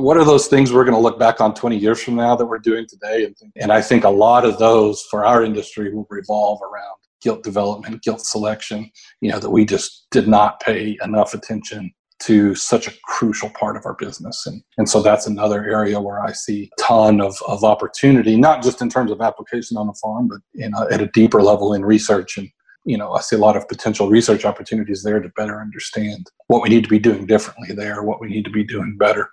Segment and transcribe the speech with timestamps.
[0.00, 2.46] what are those things we're going to look back on 20 years from now that
[2.46, 3.24] we're doing today?
[3.24, 7.42] And, and I think a lot of those for our industry will revolve around gilt
[7.42, 8.90] development, gilt selection,
[9.20, 13.76] you know, that we just did not pay enough attention to such a crucial part
[13.76, 14.46] of our business.
[14.46, 18.62] And, and so that's another area where I see a ton of, of opportunity, not
[18.62, 21.72] just in terms of application on the farm, but in a, at a deeper level
[21.72, 22.36] in research.
[22.36, 22.50] And,
[22.84, 26.62] you know, I see a lot of potential research opportunities there to better understand what
[26.62, 29.30] we need to be doing differently there, what we need to be doing better.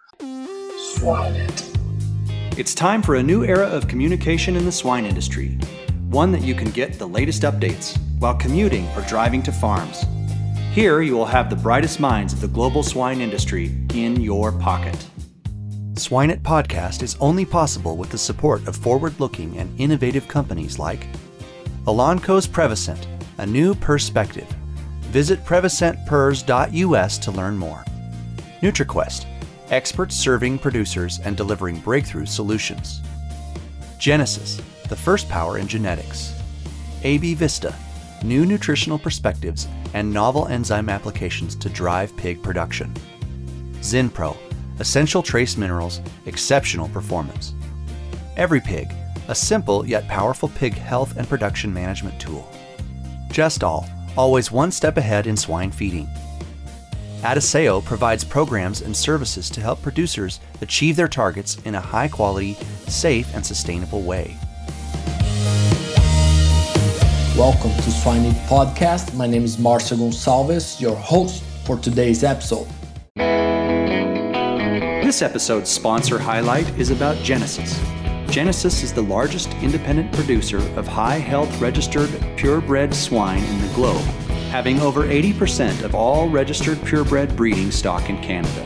[0.98, 1.48] Swine.
[2.58, 5.50] It's time for a new era of communication in the swine industry,
[6.10, 10.06] one that you can get the latest updates while commuting or driving to farms.
[10.72, 15.08] Here, you will have the brightest minds of the global swine industry in your pocket.
[15.98, 20.80] Swine It Podcast is only possible with the support of forward looking and innovative companies
[20.80, 21.06] like
[21.86, 23.08] Elanco's Prevacent,
[23.38, 24.48] a new perspective.
[25.12, 27.86] Visit prevacentpers.us to learn more.
[28.64, 29.37] NutriQuest,
[29.70, 33.02] experts serving producers and delivering breakthrough solutions.
[34.00, 36.34] Genesus, the first power in genetics.
[37.04, 37.76] AB Vista,
[38.24, 42.94] new nutritional perspectives and novel enzyme applications to drive pig production.
[43.80, 44.38] Zinpro,
[44.80, 47.54] essential trace minerals, exceptional performance.
[48.36, 48.94] EveryPig,
[49.28, 52.50] a simple yet powerful pig health and production management tool.
[53.30, 56.08] Gestal, always one step ahead in swine feeding.
[57.22, 62.54] Adisseo provides programs and services to help producers achieve their targets in a high quality,
[62.86, 64.38] safe, and sustainable way.
[67.36, 69.16] Welcome to Swine It Podcast.
[69.16, 72.68] My name is Marcio Gonçalves, your host for today's episode.
[75.04, 77.74] This episode's sponsor highlight is about Genesus.
[78.28, 84.06] Genesus is the largest independent producer of high health registered purebred swine in the globe,
[84.58, 88.66] having over 80% of all registered purebred breeding stock in Canada.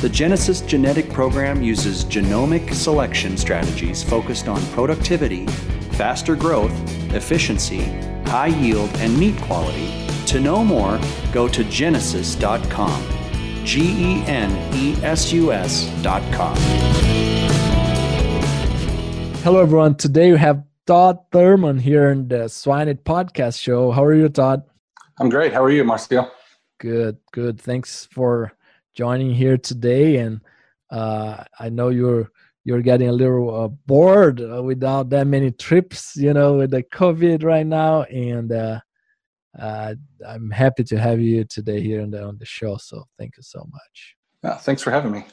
[0.00, 5.46] The Genesus genetic program uses genomic selection strategies focused on productivity,
[5.92, 6.72] faster growth,
[7.14, 7.84] efficiency,
[8.26, 9.88] high yield, and meat quality.
[10.26, 10.98] To know more,
[11.30, 13.00] go to genesus.com.
[13.64, 16.56] G E N E S U S.com.
[19.44, 19.94] Hello, everyone.
[19.94, 23.92] Today we have Todd Thurman here in the Swine It Podcast Show.
[23.92, 24.64] How are you, Todd?
[25.18, 25.52] I'm great.
[25.52, 26.30] How are you, Marcio?
[26.80, 27.60] Good, good.
[27.60, 28.52] Thanks for
[28.94, 30.16] joining here today.
[30.16, 30.40] And
[30.90, 32.30] uh, I know you're
[32.64, 36.82] you're getting a little uh, bored uh, without that many trips, you know, with the
[36.82, 38.02] COVID right now.
[38.04, 38.80] And uh,
[39.58, 39.94] uh,
[40.26, 42.76] I'm happy to have you today here on the, on the show.
[42.78, 44.16] So thank you so much.
[44.42, 45.26] Yeah, thanks for having me.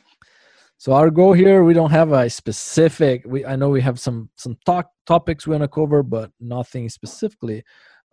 [0.78, 3.24] So our goal here, we don't have a specific.
[3.26, 6.90] We I know we have some some talk topics we want to cover, but nothing
[6.90, 7.64] specifically.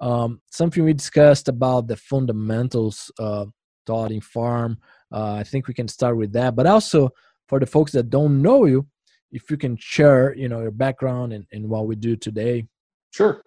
[0.01, 3.47] Um, something we discussed about the fundamentals uh,
[3.87, 4.79] taught in farm.
[5.13, 6.55] Uh, I think we can start with that.
[6.55, 7.11] But also
[7.49, 8.87] for the folks that don't know you,
[9.33, 12.67] if you can share, you know, your background and, and what we do today.
[13.11, 13.43] Sure.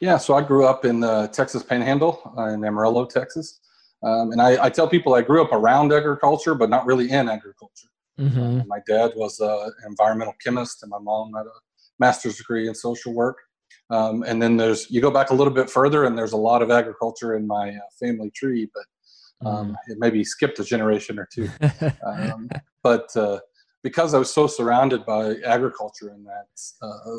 [0.00, 0.18] Yeah.
[0.18, 3.60] So I grew up in the Texas Panhandle uh, in Amarillo, Texas.
[4.02, 7.28] Um, and I, I, tell people I grew up around agriculture, but not really in
[7.28, 7.88] agriculture.
[8.20, 8.60] Mm-hmm.
[8.60, 11.58] Uh, my dad was an environmental chemist, and my mom had a
[11.98, 13.38] master's degree in social work.
[13.90, 16.62] Um, and then there's you go back a little bit further, and there's a lot
[16.62, 19.74] of agriculture in my uh, family tree, but um, mm.
[19.88, 21.48] it maybe skipped a generation or two.
[22.06, 22.48] um,
[22.82, 23.38] but uh,
[23.82, 26.46] because I was so surrounded by agriculture in that
[26.82, 27.16] uh,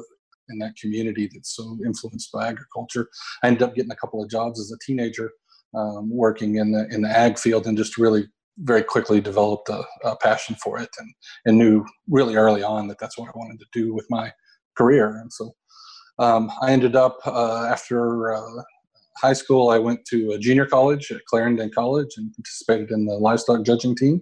[0.50, 3.08] in that community that's so influenced by agriculture,
[3.44, 5.32] I ended up getting a couple of jobs as a teenager
[5.76, 8.28] um, working in the in the ag field, and just really
[8.60, 11.14] very quickly developed a, a, passion for it, and
[11.46, 14.32] and knew really early on that that's what I wanted to do with my
[14.78, 15.54] career, and so.
[16.20, 18.64] Um, I ended up uh, after uh,
[19.18, 19.70] high school.
[19.70, 23.96] I went to a junior college at Clarendon College and participated in the livestock judging
[23.96, 24.22] team.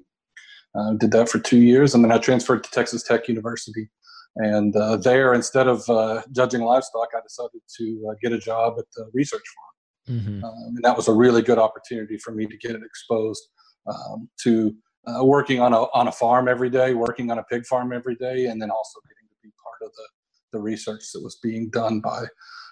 [0.77, 3.89] Uh, did that for two years, and then I transferred to Texas Tech University.
[4.35, 8.75] And uh, there, instead of uh, judging livestock, I decided to uh, get a job
[8.77, 10.19] at the research farm.
[10.19, 10.43] Mm-hmm.
[10.43, 13.43] Um, and that was a really good opportunity for me to get exposed
[13.87, 14.75] um, to
[15.07, 18.15] uh, working on a, on a farm every day, working on a pig farm every
[18.15, 20.03] day, and then also getting to be part of the,
[20.51, 22.25] the research that was being done by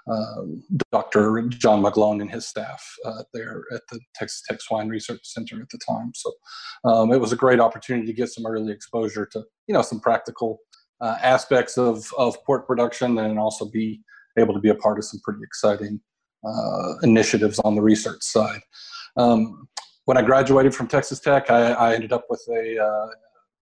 [0.07, 1.41] um, Dr.
[1.49, 5.69] John McGlone and his staff uh, there at the Texas Tech Swine Research Center at
[5.69, 6.11] the time.
[6.13, 6.31] So
[6.83, 9.99] um, it was a great opportunity to get some early exposure to you know some
[9.99, 10.59] practical
[11.01, 14.01] uh, aspects of of pork production and also be
[14.37, 15.99] able to be a part of some pretty exciting
[16.45, 18.61] uh, initiatives on the research side.
[19.17, 19.67] Um,
[20.05, 23.07] when I graduated from Texas Tech, I, I ended up with a uh,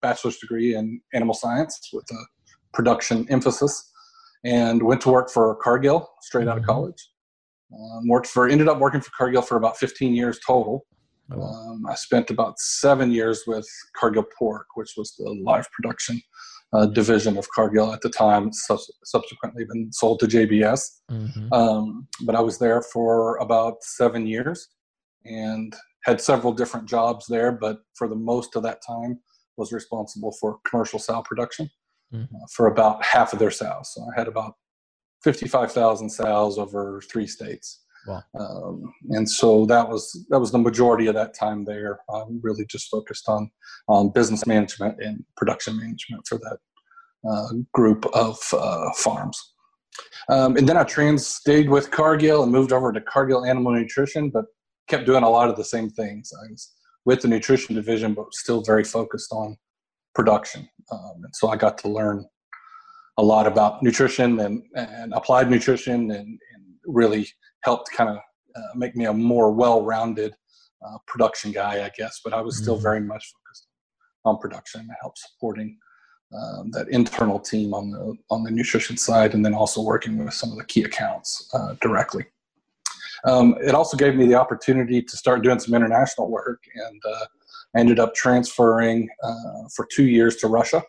[0.00, 2.24] bachelor's degree in animal science with a
[2.72, 3.89] production emphasis
[4.44, 6.72] and went to work for Cargill straight out of mm-hmm.
[6.72, 7.10] college.
[7.72, 10.86] Um, worked for ended up working for Cargill for about 15 years total,
[11.32, 11.42] Oh.
[11.42, 13.66] Um, I spent about seven years with
[13.96, 16.20] Cargill Pork, which was the live production
[16.72, 18.50] uh, division of Cargill at the time.
[18.52, 20.82] subsequently been sold to JBS.
[21.10, 21.52] Mm-hmm.
[21.52, 24.68] Um, but I was there for about seven years
[25.24, 27.52] and had several different jobs there.
[27.52, 29.20] But for the most of that time,
[29.56, 31.68] was responsible for commercial sow production
[32.12, 32.34] mm-hmm.
[32.34, 33.92] uh, for about half of their sows.
[33.94, 34.54] So I had about
[35.22, 37.82] 55,000 sows over three states.
[38.06, 38.22] Wow.
[38.38, 42.00] Um, and so that was that was the majority of that time there.
[42.10, 43.50] Um, really just focused on
[43.88, 46.58] on business management and production management for that
[47.28, 49.38] uh, group of uh, farms.
[50.30, 54.30] Um, and then I trans stayed with Cargill and moved over to Cargill Animal Nutrition,
[54.30, 54.46] but
[54.88, 56.32] kept doing a lot of the same things.
[56.42, 56.72] I was
[57.04, 59.56] with the nutrition division, but still very focused on
[60.14, 60.68] production.
[60.90, 62.24] Um, and so I got to learn
[63.18, 67.28] a lot about nutrition and, and applied nutrition and, and really
[67.62, 68.16] helped kind of
[68.56, 70.34] uh, make me a more well-rounded
[70.84, 72.20] uh, production guy, I guess.
[72.24, 72.82] But I was still mm-hmm.
[72.82, 73.66] very much focused
[74.24, 75.76] on production and help supporting
[76.34, 80.32] um, that internal team on the on the nutrition side, and then also working with
[80.32, 82.24] some of the key accounts uh, directly.
[83.24, 87.24] Um, it also gave me the opportunity to start doing some international work, and uh,
[87.76, 90.82] I ended up transferring uh, for two years to Russia.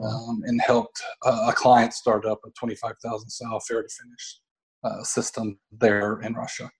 [0.00, 4.40] Um, and helped uh, a client start up a 25,000 sow farrow to finish
[4.84, 6.70] uh, system there in Russia.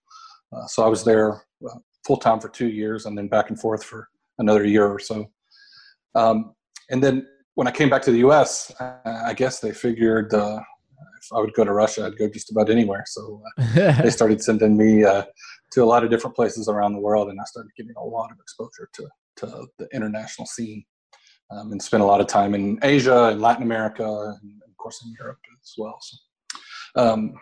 [0.53, 3.59] Uh, so I was there uh, full time for two years and then back and
[3.61, 4.09] forth for
[4.39, 5.27] another year or so.
[6.15, 6.55] Um,
[6.91, 8.73] and then when I came back to the US,
[9.05, 10.61] I guess they figured uh,
[11.21, 13.05] if I would go to Russia, I'd go just about anywhere.
[13.07, 15.25] So uh, they started sending me uh,
[15.73, 18.31] to a lot of different places around the world, and I started getting a lot
[18.31, 20.85] of exposure to, to the international scene
[21.51, 25.03] um, and spent a lot of time in Asia and Latin America, and of course
[25.05, 25.99] in Europe as well.
[26.01, 26.17] So,
[27.03, 27.35] um,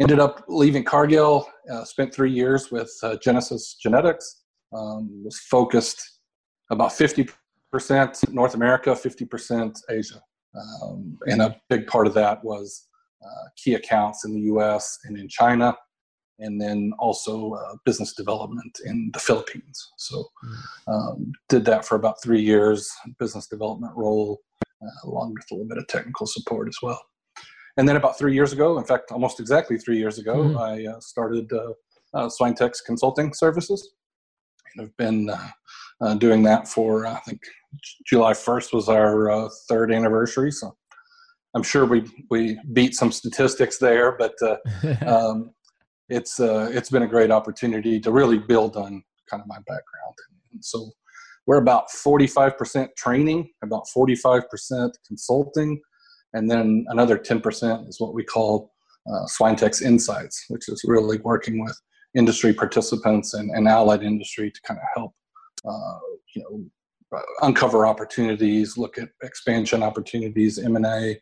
[0.00, 4.42] ended up leaving Cargill, uh, spent three years with uh, Genesus Genetics,
[4.72, 6.00] um, was focused
[6.70, 7.34] about 50%
[8.32, 10.22] North America, 50% Asia.
[10.82, 12.88] Um, and a big part of that was
[13.22, 15.76] uh, key accounts in the US and in China,
[16.40, 19.92] and then also uh, business development in the Philippines.
[19.96, 20.92] So, hmm.
[20.92, 24.40] um, did that for about three years, business development role,
[24.82, 27.00] uh, along with a little bit of technical support as well.
[27.76, 30.58] And then about three years ago, in fact, almost exactly three years ago, mm-hmm.
[30.58, 31.72] I uh, started uh,
[32.14, 33.92] uh, Swinetex Consulting Services.
[34.74, 35.48] And I've been uh,
[36.00, 37.40] uh, doing that for, I think,
[38.06, 40.50] July 1st was our uh, third anniversary.
[40.50, 40.76] So
[41.54, 44.34] I'm sure we, we beat some statistics there, but
[45.06, 45.52] um,
[46.10, 50.14] it's, it's been a great opportunity to really build on kind of my background.
[50.52, 50.90] And so
[51.46, 55.80] we're about 45% training, about 45% consulting,
[56.32, 58.72] and then another 10% is what we call
[59.10, 61.76] uh, Swinetex Insights, which is really working with
[62.14, 65.14] industry participants and, and allied industry to kind of help,
[65.68, 65.98] uh,
[66.34, 71.20] you know, uh, uncover opportunities, look at expansion opportunities, M&A,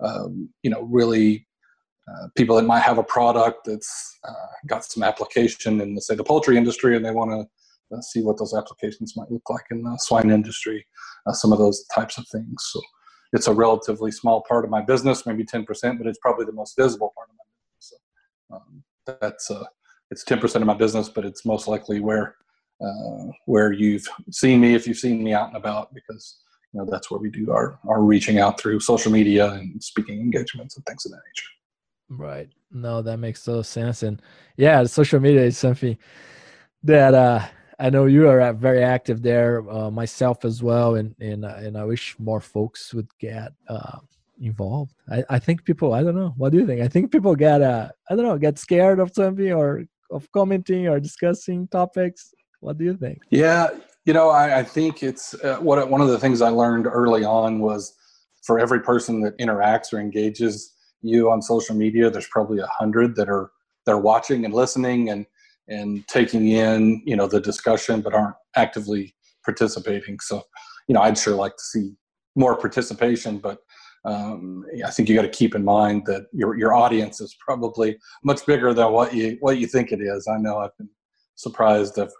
[0.00, 1.45] um, you know, really
[2.08, 6.14] uh, people that might have a product that's uh, got some application in, the, say,
[6.14, 9.64] the poultry industry and they want to uh, see what those applications might look like
[9.72, 10.86] in the swine industry,
[11.26, 12.54] uh, some of those types of things.
[12.70, 12.80] So
[13.32, 15.66] it's a relatively small part of my business, maybe 10%,
[15.98, 18.00] but it's probably the most visible part of my business.
[18.48, 18.84] So, um,
[19.20, 19.64] that's uh,
[20.12, 22.36] it's 10% of my business, but it's most likely where
[23.46, 26.40] where you've seen me if you've seen me out and about because
[26.72, 30.20] you know that's where we do our our reaching out through social media and speaking
[30.20, 31.48] engagements and things of that nature.
[32.08, 32.48] Right.
[32.70, 34.02] No, that makes so sense.
[34.02, 34.20] And
[34.56, 35.96] yeah, social media is something
[36.82, 37.46] that uh
[37.78, 41.76] I know you are very active there, uh, myself as well, and and uh, and
[41.76, 43.98] I wish more folks would get uh,
[44.40, 44.94] involved.
[45.10, 45.92] I, I think people.
[45.92, 46.32] I don't know.
[46.38, 46.80] What do you think?
[46.80, 50.88] I think people get uh, I don't know, get scared of something or of commenting
[50.88, 52.32] or discussing topics.
[52.60, 53.18] What do you think?
[53.30, 53.68] Yeah,
[54.06, 57.58] you know, I, I think it's what one of the things I learned early on
[57.58, 57.94] was
[58.42, 60.75] for every person that interacts or engages
[61.06, 63.50] you on social media, there's probably a hundred that are
[63.84, 65.26] they're watching and listening and
[65.68, 70.18] and taking in you know the discussion but aren't actively participating.
[70.20, 70.42] So
[70.88, 71.92] you know i'd sure like to see
[72.34, 73.58] more participation but
[74.04, 77.96] um, i think you got to keep in mind that your your audience is probably
[78.24, 80.28] much bigger than what you what you think it is.
[80.28, 80.88] I know i've been
[81.34, 82.12] surprised i've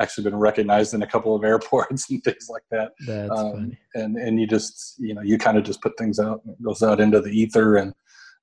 [0.00, 2.92] actually been recognized in a couple of airports and things like that.
[3.06, 3.78] That's um, funny.
[3.94, 6.62] and and you just you know you kind of just put things out and it
[6.62, 7.92] goes out into the ether and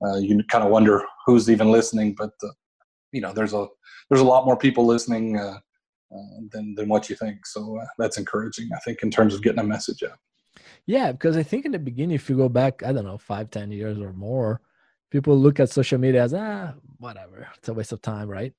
[0.05, 2.47] uh, you kind of wonder who's even listening but uh,
[3.11, 3.67] you know there's a
[4.09, 5.59] there's a lot more people listening uh,
[6.11, 7.45] uh, than than what you think.
[7.45, 10.17] So uh, that's encouraging, I think, in terms of getting a message out.
[10.85, 13.51] Yeah, because I think in the beginning, if you go back, I don't know, five,
[13.51, 14.61] ten years or more,
[15.11, 18.53] people look at social media as ah, whatever, it's a waste of time, right?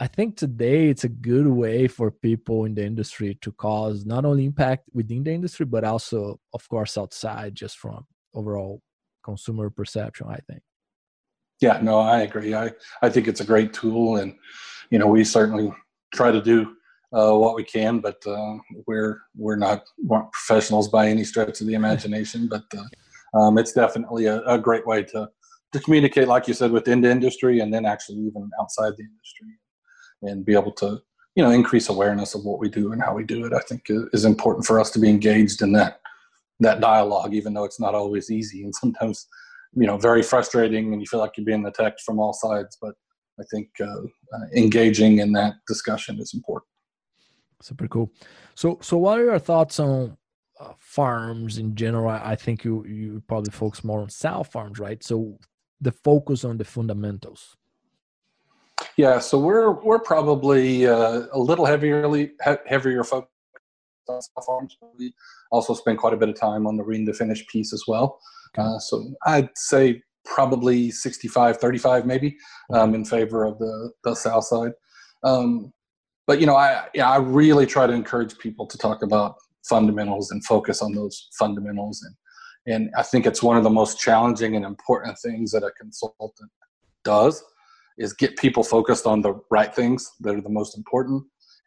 [0.00, 4.24] I think today it's a good way for people in the industry to cause not
[4.24, 8.80] only impact within the industry, but also, of course, outside just from overall
[9.24, 10.62] consumer perception, I think.
[11.60, 12.54] Yeah, no, I agree.
[12.54, 12.70] I,
[13.02, 14.16] I think it's a great tool.
[14.16, 14.34] And,
[14.90, 15.72] you know, we certainly
[16.14, 16.74] try to do
[17.12, 19.84] uh, what we can, but uh, we're, we're not
[20.32, 24.86] professionals by any stretch of the imagination, but uh, um, it's definitely a, a great
[24.86, 25.28] way to,
[25.72, 29.48] to communicate, like you said, within the industry and then actually even outside the industry
[30.22, 31.00] and be able to
[31.34, 33.86] you know increase awareness of what we do and how we do it i think
[34.12, 36.00] is important for us to be engaged in that
[36.58, 39.28] that dialogue even though it's not always easy and sometimes
[39.74, 42.94] you know very frustrating and you feel like you're being attacked from all sides but
[43.40, 44.02] i think uh,
[44.34, 46.68] uh, engaging in that discussion is important.
[47.60, 48.12] Super cool.
[48.54, 50.16] So so what are your thoughts on
[50.60, 52.08] uh, farms in general?
[52.08, 55.02] I think you you probably focus more on sow farms right?
[55.02, 55.38] So
[55.80, 57.56] the focus on the fundamentals.
[58.96, 62.32] Yeah, so we're we're probably uh, a little heavierly
[62.66, 63.30] heavier focused
[64.08, 64.76] on farms.
[64.98, 65.14] We
[65.50, 68.20] also spend quite a bit of time on the reading to finish piece as well.
[68.56, 72.36] Uh, so I'd say probably 65 35 maybe
[72.72, 74.72] um, in favor of the, the sow side.
[75.24, 75.72] Um,
[76.26, 79.34] but you know i yeah, i really try to encourage people to talk about
[79.68, 82.02] fundamentals and focus on those fundamentals.
[82.02, 82.14] And
[82.74, 86.50] and i think it's one of the most challenging and important things that a consultant
[87.04, 87.42] does
[87.96, 91.24] is get people focused on the right things that are the most important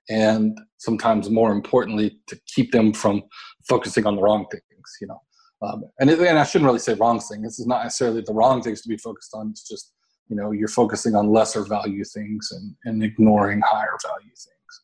[0.10, 3.22] and sometimes more importantly to keep them from
[3.68, 5.22] focusing on the wrong things you know
[5.62, 7.42] um, and, it, and i shouldn't really say wrong thing.
[7.42, 9.50] This is not necessarily the wrong things to be focused on.
[9.52, 9.94] It's just
[10.30, 14.82] you know you're focusing on lesser value things and, and ignoring higher value things.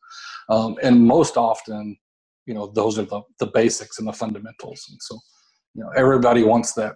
[0.48, 1.96] Um, and most often
[2.46, 4.86] you know those are the, the basics and the fundamentals.
[4.90, 5.18] And so
[5.74, 6.94] you know everybody wants that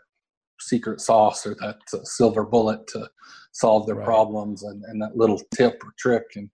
[0.60, 3.08] secret sauce or that uh, silver bullet to
[3.52, 4.04] solve their right.
[4.04, 6.24] problems and, and that little tip or trick.
[6.36, 6.48] And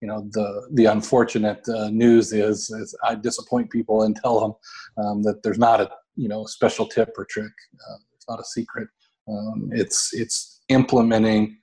[0.00, 5.04] you know the the unfortunate uh, news is is I disappoint people and tell them
[5.04, 7.52] um, that there's not a you know special tip or trick.
[7.74, 8.88] Uh, it's not a secret.
[9.28, 11.58] Um, it's it's implementing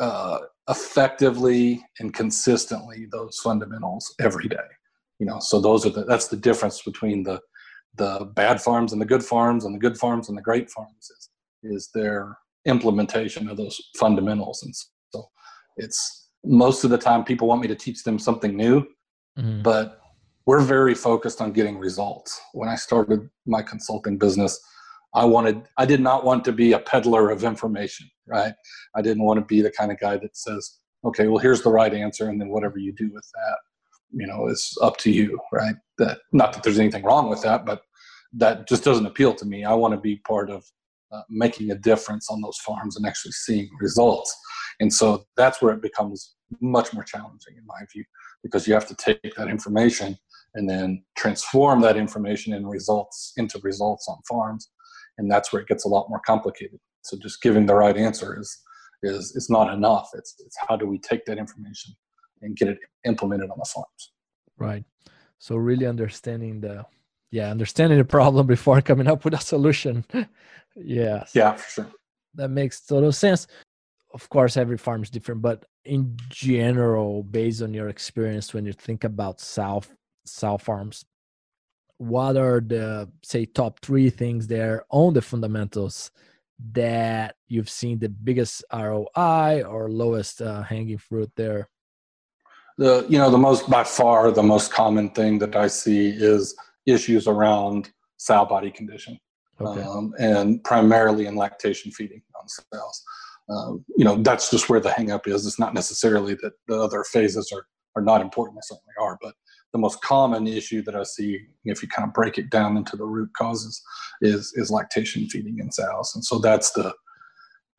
[0.00, 4.56] uh, effectively and consistently those fundamentals every day.
[5.18, 7.40] You know, so those are the that's the difference between the
[7.96, 11.10] the bad farms and the good farms and the good farms and the great farms
[11.10, 11.30] is
[11.64, 14.74] is their implementation of those fundamentals and
[15.12, 15.28] so
[15.76, 18.80] it's most of the time people want me to teach them something new
[19.38, 19.62] mm-hmm.
[19.62, 20.00] but
[20.46, 24.60] we're very focused on getting results when i started my consulting business
[25.14, 28.54] i wanted i did not want to be a peddler of information right
[28.94, 31.70] i didn't want to be the kind of guy that says okay well here's the
[31.70, 33.56] right answer and then whatever you do with that
[34.10, 37.66] you know is up to you right that not that there's anything wrong with that
[37.66, 37.82] but
[38.32, 40.64] that just doesn't appeal to me i want to be part of
[41.10, 44.36] uh, making a difference on those farms and actually seeing results.
[44.80, 48.04] And so that's where it becomes much more challenging, in my view,
[48.42, 50.16] because you have to take that information
[50.54, 54.70] and then transform that information in results into results on farms,
[55.18, 56.78] and that's where it gets a lot more complicated.
[57.02, 58.56] So just giving the right answer is
[59.02, 60.10] is is not enough.
[60.14, 61.94] It's it's how do we take that information
[62.40, 64.12] and get it implemented on the farms.
[64.56, 64.84] Right.
[65.38, 66.84] So really understanding the
[67.30, 70.04] yeah understanding the problem before coming up with a solution
[70.76, 71.92] yeah yeah for sure
[72.34, 73.46] that makes total sense
[74.12, 78.72] of course every farm is different but in general based on your experience when you
[78.72, 79.82] think about sow
[80.24, 81.04] sow farms
[81.98, 86.10] what are the say top three things there on the fundamentals
[86.72, 91.68] that you've seen the biggest roi or lowest uh, hanging fruit there
[92.78, 96.54] the you know the most by far the most common thing that i see is
[96.86, 99.18] issues around sow body condition,
[99.60, 99.80] okay.
[99.80, 103.02] um, and primarily in lactation feeding on sows.
[103.48, 105.46] Um, you know, that's just where the hangup is.
[105.46, 108.56] It's not necessarily that the other phases are are not important.
[108.56, 109.34] They certainly are, but
[109.72, 112.96] the most common issue that I see, if you kind of break it down into
[112.96, 113.82] the root causes,
[114.20, 116.94] is is lactation feeding in sows, and so that's the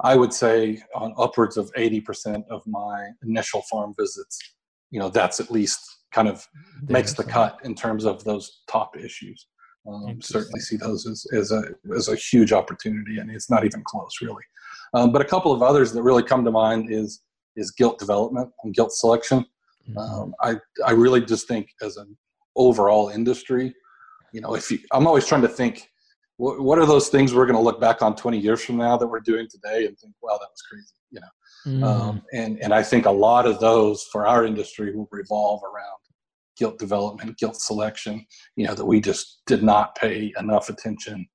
[0.01, 4.39] I would say on upwards of 80% of my initial farm visits,
[4.91, 5.79] you know, that's at least
[6.11, 6.47] kind of
[6.87, 9.47] makes the cut in terms of those top issues.
[9.87, 11.63] Um, certainly see those as, as, a,
[11.95, 14.43] as a huge opportunity, and it's not even close, really.
[14.93, 17.21] Um, but a couple of others that really come to mind is
[17.55, 19.45] is gilt development and gilt selection.
[19.89, 19.97] Mm-hmm.
[19.97, 20.55] Um, I
[20.85, 22.17] I really just think as an
[22.55, 23.73] overall industry,
[24.33, 25.89] you know, if you, I'm always trying to think,
[26.37, 28.97] what, what are those things we're going to look back on 20 years from now
[28.97, 31.27] that we're doing today and think, wow, that was crazy, you know.
[31.67, 31.83] Mm.
[31.83, 35.99] Um, and and I think a lot of those for our industry will revolve around
[36.57, 41.27] gilt development, gilt selection, you know, that we just did not pay enough attention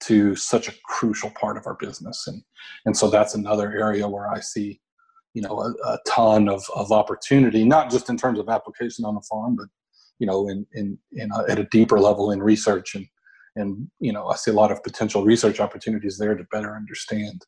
[0.00, 2.26] to such a crucial part of our business.
[2.26, 2.42] And,
[2.86, 4.80] and so that's another area where I see
[5.34, 9.14] you know a, a, ton of, of opportunity not just in terms of application on
[9.14, 9.66] the farm but
[10.18, 12.94] you know in in, in a, at a deeper level in research.
[12.94, 13.06] And
[13.56, 17.44] and you know i see a lot of potential research opportunities there to better understand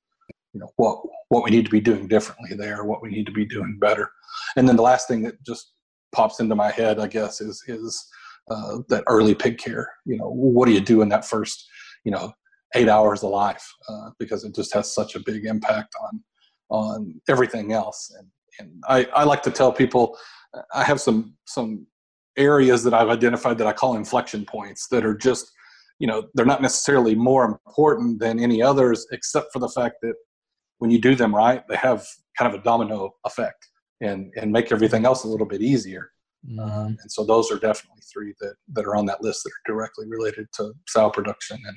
[0.52, 3.32] you know what what we need to be doing differently there what we need to
[3.32, 4.10] be doing better.
[4.56, 5.72] And then the last thing that just
[6.12, 8.06] pops into my head i guess is is
[8.50, 9.88] uh, that early pig care.
[10.04, 11.68] You know what do you do in that first
[12.04, 12.32] you know
[12.74, 16.22] eight hours of life uh, because it just has such a big impact on
[16.70, 20.16] on everything else and and I, I like to tell people
[20.74, 21.86] i have some some
[22.36, 25.50] areas that i've identified that i call inflection points that are just
[25.98, 30.14] you know they're not necessarily more important than any others except for the fact that
[30.78, 32.06] when you do them right they have
[32.38, 33.68] kind of a domino effect
[34.00, 36.10] and and make everything else a little bit easier
[36.48, 36.60] mm-hmm.
[36.60, 39.72] um, and so those are definitely three that that are on that list that are
[39.72, 41.76] directly related to sow production and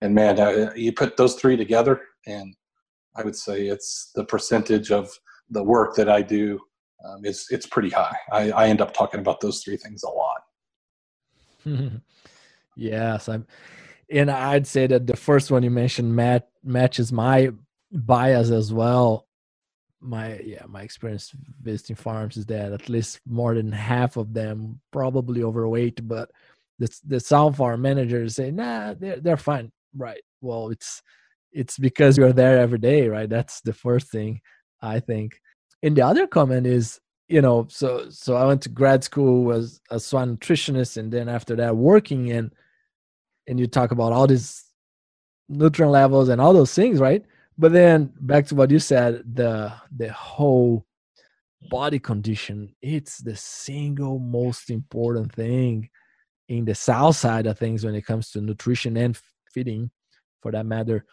[0.00, 2.54] and man uh, you put those three together and
[3.16, 5.10] i would say it's the percentage of
[5.50, 6.58] the work that i do
[7.04, 10.08] um, it's it's pretty high I, I end up talking about those three things a
[10.08, 10.42] lot
[12.78, 13.44] Yes, I'm,
[14.08, 17.50] and I'd say that the first one you mentioned match matches my
[17.90, 19.26] bias as well.
[20.00, 24.80] My yeah, my experience visiting farms is that at least more than half of them
[24.92, 26.30] probably overweight, but
[26.78, 29.72] the the sow farm managers say nah, they're they're fine.
[29.98, 30.22] Right.
[30.40, 31.02] Well, it's
[31.52, 33.28] it's because you're there every day, right?
[33.28, 34.40] That's the first thing
[34.80, 35.40] I think.
[35.82, 39.82] And the other comment is you know so so i went to grad school as
[39.90, 42.50] a swine nutritionist and then after that working in
[43.46, 44.64] and you talk about all these
[45.48, 47.24] nutrient levels and all those things, right?
[47.56, 50.86] But then back to what you said, the the whole
[51.70, 55.88] body condition, it's the single most important thing
[56.48, 59.18] in the sow side of things when it comes to nutrition and
[59.58, 59.90] feeding
[60.42, 61.04] for that matter.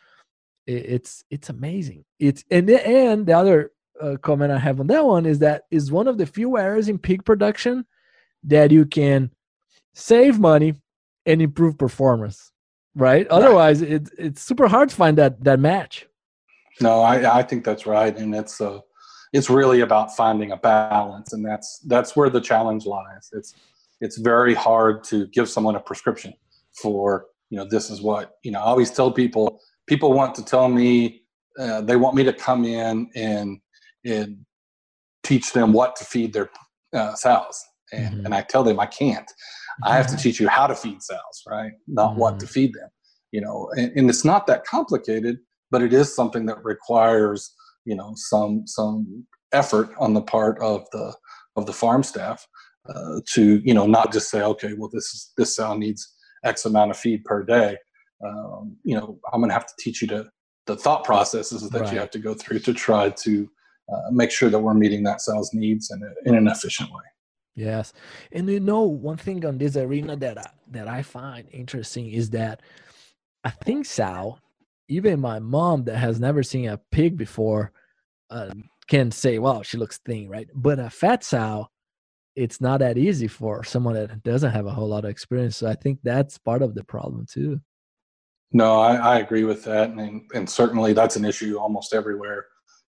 [0.67, 2.05] It's it's amazing.
[2.19, 3.71] It's and the, and the other
[4.01, 6.89] uh, comment I have on that one is that is one of the few areas
[6.89, 7.85] in pig production
[8.43, 9.31] that you can
[9.93, 10.73] save money
[11.25, 12.51] and improve performance,
[12.95, 13.27] right?
[13.27, 16.07] Otherwise, it, it's super hard to find that that match.
[16.81, 18.79] No, I, I think that's right, and it's uh,
[19.33, 23.29] it's really about finding a balance, and that's that's where the challenge lies.
[23.33, 23.53] It's
[24.01, 26.33] it's very hard to give someone a prescription
[26.81, 28.59] for you know this is what you know.
[28.59, 31.21] I always tell people people want to tell me
[31.59, 33.59] uh, they want me to come in and
[34.03, 34.37] and
[35.23, 36.49] teach them what to feed their
[36.93, 37.59] uh, sows,
[37.91, 38.25] and, mm-hmm.
[38.25, 39.29] and I tell them I can't.
[39.83, 41.73] I have to teach you how to feed sows, right?
[41.87, 42.19] Not mm-hmm.
[42.19, 42.89] what to feed them.
[43.31, 47.53] You know, and, and, it's not that complicated, but it is something that requires,
[47.83, 51.13] you know, some some effort on the part of the
[51.57, 52.47] of the farm staff
[52.87, 56.14] uh, to, you know, not just say, okay, well, this is this sow needs
[56.45, 57.77] X amount of feed per day.
[58.25, 60.29] Um, you know, I'm going to have to teach you to
[60.65, 61.93] the thought processes that right.
[61.93, 63.49] you have to go through to try to
[63.91, 67.03] uh, make sure that we're meeting that sow's needs in, a, in an efficient way.
[67.55, 67.93] Yes,
[68.31, 72.29] and you know one thing on this arena that I, that I find interesting is
[72.31, 72.61] that
[73.45, 74.39] I think Sal,
[74.89, 77.71] even my mom that has never seen a pig before,
[78.29, 78.49] uh,
[78.87, 80.49] can say, "Well, she looks thin," right?
[80.53, 81.69] But a fat sow,
[82.35, 85.57] it's not that easy for someone that doesn't have a whole lot of experience.
[85.57, 87.61] So I think that's part of the problem too.
[88.51, 92.45] No, I, I agree with that, and and certainly that's an issue almost everywhere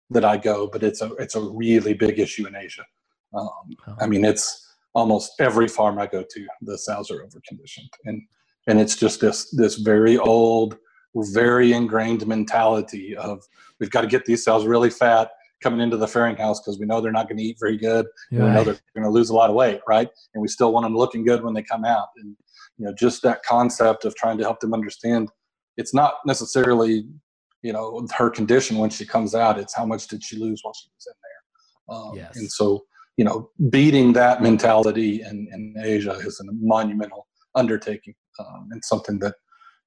[0.09, 0.67] that I go.
[0.67, 2.85] But it's a it's a really big issue in Asia.
[3.33, 3.49] Um,
[3.87, 3.95] oh.
[3.99, 8.21] I mean, it's almost every farm I go to, the sows are overconditioned, and
[8.67, 10.77] and it's just this this very old,
[11.15, 13.43] very ingrained mentality of
[13.79, 16.85] we've got to get these sows really fat coming into the farrowing house because we
[16.85, 18.07] know they're not going to eat very good.
[18.31, 18.45] Yeah.
[18.45, 20.09] we know they're going to lose a lot of weight, right?
[20.33, 22.07] And we still want them looking good when they come out.
[22.17, 22.35] And
[22.77, 25.29] you know, just that concept of trying to help them understand
[25.77, 27.05] it's not necessarily
[27.61, 30.73] you know her condition when she comes out; it's how much did she lose while
[30.73, 31.95] she was in there.
[31.97, 32.37] Um, yes.
[32.37, 32.83] And so
[33.17, 39.19] you know, beating that mentality in, in Asia is a monumental undertaking um, and something
[39.19, 39.35] that,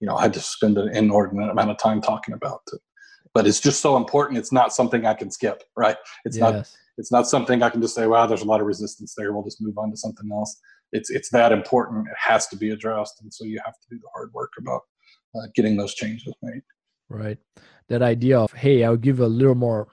[0.00, 2.60] you know, I had to spend an inordinate amount of time talking about.
[3.34, 4.38] But it's just so important.
[4.38, 5.96] It's not something I can skip, right?
[6.24, 6.40] It's yes.
[6.40, 6.70] not.
[6.96, 9.32] It's not something I can just say, "Wow, there's a lot of resistance there.
[9.32, 10.56] We'll just move on to something else."
[10.92, 12.06] It's it's that important.
[12.06, 14.82] It has to be addressed, and so you have to do the hard work about
[15.34, 16.62] uh, getting those changes made.
[17.08, 17.38] Right.
[17.88, 19.88] That idea of, hey, I'll give a little more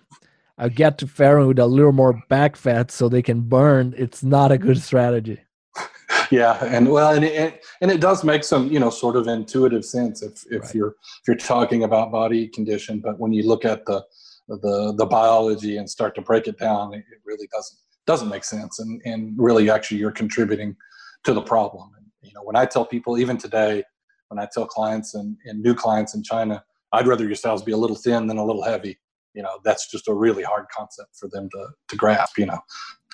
[0.61, 4.21] I'll get to farrowing with a little more back fat so they can burn, it's
[4.21, 5.39] not a good strategy.
[6.31, 9.83] Yeah, and well, and it, and it does make some you know sort of intuitive
[9.83, 10.75] sense if if right.
[10.75, 14.03] you're if you're talking about body condition, but when you look at the
[14.47, 18.79] the the biology and start to break it down, it, really doesn't doesn't make sense,
[18.79, 20.75] and and really actually you're contributing
[21.25, 21.91] to the problem.
[21.97, 23.83] And you know, when I tell people even today,
[24.29, 26.63] when I tell clients and, and new clients in China,
[26.93, 28.97] I'd rather your sows be a little thin than a little heavy
[29.33, 32.59] you know that's just a really hard concept for them to to grasp you know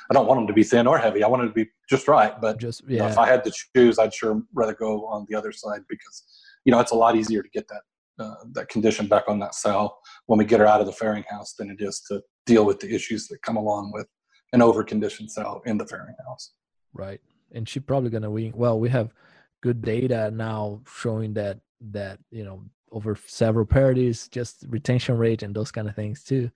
[0.09, 2.07] i don't want them to be thin or heavy i want them to be just
[2.07, 2.93] right but just yeah.
[2.93, 5.81] you know, if i had to choose i'd sure rather go on the other side
[5.89, 6.23] because
[6.65, 7.81] you know it's a lot easier to get that
[8.19, 11.25] uh, that condition back on that sow when we get her out of the farrowing
[11.29, 14.07] house than it is to deal with the issues that come along with
[14.53, 16.53] an overconditioned sow in the farrowing house
[16.93, 19.13] right and she's probably going to win well we have
[19.61, 25.55] good data now showing that that you know over several parities, just retention rate and
[25.55, 26.49] those kind of things too.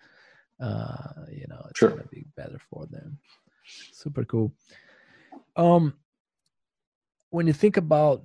[0.60, 1.90] Uh, you know, it's sure.
[1.90, 3.18] gonna be better for them.
[3.66, 4.54] Super cool.
[5.56, 5.94] Um,
[7.30, 8.24] when you think about,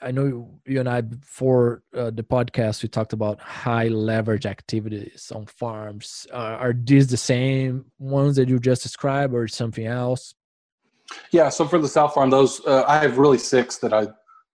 [0.00, 5.30] I know you and I before uh, the podcast we talked about high leverage activities
[5.34, 6.26] on farms.
[6.32, 10.34] Uh, are these the same ones that you just described, or something else?
[11.30, 11.50] Yeah.
[11.50, 14.08] So for the sow farm, those uh, I have really six that I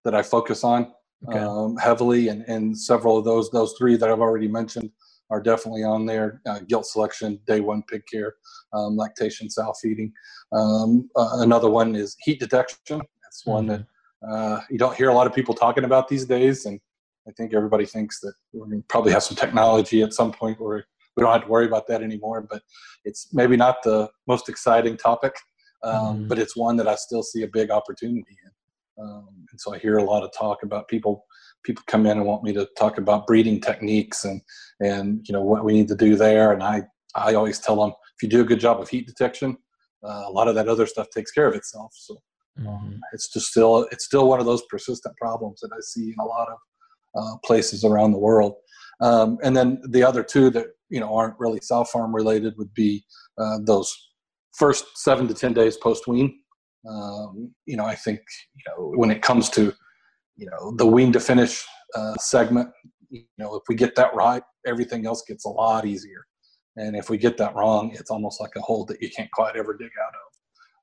[0.04, 0.92] that I focus on
[1.28, 1.38] okay.
[1.38, 4.90] um, heavily, and, and several of those, those three that I've already mentioned,
[5.31, 6.41] are definitely on there.
[6.47, 8.35] Uh, gilt selection, day one pig care,
[8.73, 10.12] um, lactation, sow feeding.
[10.53, 13.01] Um, uh, another one is heat detection.
[13.23, 13.83] That's one mm-hmm.
[14.23, 16.81] that uh, you don't hear a lot of people talking about these days, and
[17.29, 20.61] I think everybody thinks that we're going to probably have some technology at some point
[20.61, 20.85] where
[21.17, 22.47] we don't have to worry about that anymore.
[22.49, 22.62] But
[23.05, 25.35] it's maybe not the most exciting topic,
[25.83, 26.29] um, mm-hmm.
[26.29, 29.05] but it's one that I still see a big opportunity in.
[29.05, 31.27] Um, and so I hear a lot of talk about people
[31.66, 34.40] people come in and want me to talk about breeding techniques and
[34.81, 36.52] and you know what we need to do there.
[36.52, 39.57] And I I always tell them if you do a good job of heat detection,
[40.07, 41.92] uh, a lot of that other stuff takes care of itself.
[41.94, 42.16] So
[42.61, 42.96] um, mm-hmm.
[43.12, 46.24] it's just still it's still one of those persistent problems that I see in a
[46.24, 46.59] lot of
[47.18, 48.55] uh, places around the world.
[49.00, 52.72] Um, and then the other two that you know aren't really sow farm related would
[52.74, 53.05] be
[53.38, 53.94] uh, those
[54.57, 56.38] first seven to ten days post wean.
[56.88, 58.20] Um, you know, I think
[58.55, 59.72] you know when it comes to
[60.37, 62.68] you know the wean to finish uh, segment,
[63.11, 66.27] you know, if we get that right, everything else gets a lot easier.
[66.77, 69.57] And if we get that wrong, it's almost like a hole that you can't quite
[69.57, 70.27] ever dig out of.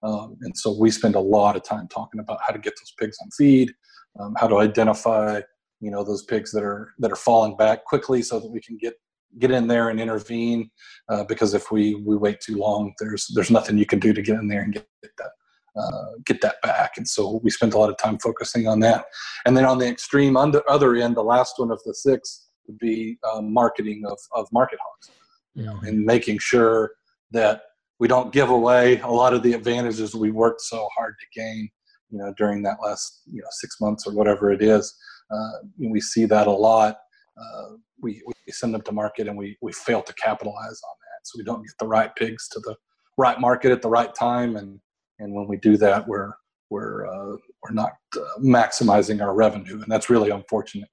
[0.09, 2.93] Um, and so we spend a lot of time talking about how to get those
[2.99, 3.73] pigs on feed,
[4.19, 5.39] um, how to identify,
[5.79, 8.77] you know, those pigs that are that are falling back quickly, so that we can
[8.77, 8.95] get
[9.39, 10.69] get in there and intervene.
[11.09, 14.21] Uh, because if we we wait too long, there's there's nothing you can do to
[14.21, 14.87] get in there and get
[15.17, 15.31] that
[15.75, 16.91] uh, get that back.
[16.97, 19.05] And so we spent a lot of time focusing on that.
[19.45, 22.77] And then on the extreme under, other end, the last one of the six would
[22.77, 25.11] be um, marketing of, of market hogs,
[25.55, 26.91] you know, and making sure
[27.31, 27.63] that
[27.99, 31.69] we don't give away a lot of the advantages we worked so hard to gain,
[32.09, 34.95] you know, during that last, you know, six months or whatever it is.
[35.31, 36.97] Uh, we see that a lot.
[37.37, 41.23] Uh, we, we send them to market and we, we fail to capitalize on that.
[41.23, 42.75] So we don't get the right pigs to the
[43.17, 44.79] right market at the right time and
[45.19, 46.33] and when we do that, we're
[46.69, 50.89] we're uh, we're not uh, maximizing our revenue, and that's really unfortunate.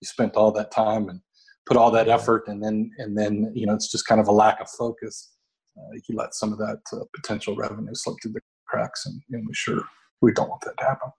[0.00, 1.20] You spent all that time and
[1.66, 4.32] put all that effort, and then and then you know it's just kind of a
[4.32, 5.30] lack of focus.
[5.78, 9.46] Uh, you let some of that uh, potential revenue slip through the cracks, and, and
[9.46, 9.82] we sure
[10.20, 11.10] we don't want that to happen.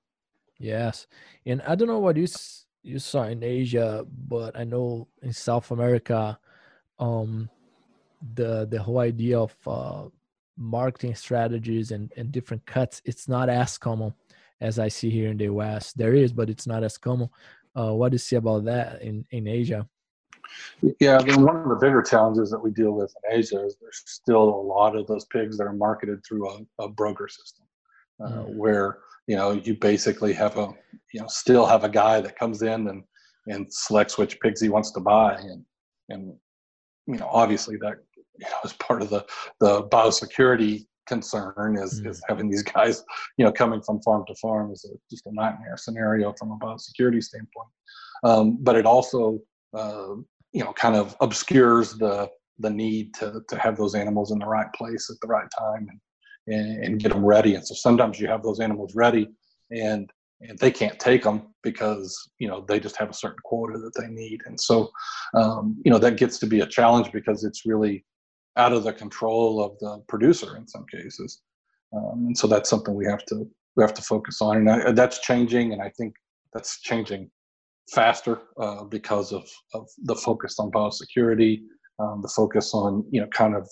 [0.60, 1.08] Yes,
[1.45, 2.27] and I don't know what you
[2.84, 6.38] you saw in Asia, but I know in South America,
[6.99, 7.49] um,
[8.36, 10.03] the the whole idea of uh,
[10.58, 14.13] marketing strategies and, and different cuts, it's not as common
[14.62, 15.98] as I see here in the West.
[15.98, 17.30] There is, but it's not as common.
[17.76, 19.88] Uh, what do you see about that in, in Asia?
[21.00, 23.76] Yeah, I mean, one of the bigger challenges that we deal with in Asia is
[23.82, 27.66] there's still a lot of those pigs that are marketed through a, a broker system,
[28.24, 28.56] uh, mm.
[28.56, 30.70] where you know you basically have a
[31.13, 33.04] you know still have a guy that comes in and
[33.48, 35.66] and selects which pigs he wants to buy, and
[36.10, 36.34] and
[37.08, 37.96] you know obviously that
[38.38, 39.26] you know, as part of the
[39.60, 42.08] the biosecurity concern is mm.
[42.08, 43.04] is having these guys,
[43.38, 46.58] you know, coming from farm to farm is a, just a nightmare scenario from a
[46.58, 47.69] biosecurity standpoint.
[48.24, 49.39] Um, but it also,
[49.74, 50.15] uh,
[50.54, 54.46] you know, kind of obscures the the need to to have those animals in the
[54.46, 55.88] right place at the right time
[56.48, 57.56] and, and, and get them ready.
[57.56, 59.28] And so sometimes you have those animals ready
[59.72, 60.10] and
[60.41, 63.93] and they can't take them because you know they just have a certain quota that
[64.00, 64.89] they need and so
[65.36, 68.04] um, you know that gets to be a challenge because it's really
[68.58, 71.42] out of the control of the producer in some cases.
[71.96, 74.92] Um, and so that's something we have to we have to focus on, and I,
[74.92, 75.74] that's changing.
[75.74, 76.13] And I think
[76.54, 77.32] that's changing
[77.92, 81.62] faster uh, because of of the focus on biosecurity,
[82.00, 83.68] um, the focus on you know kind of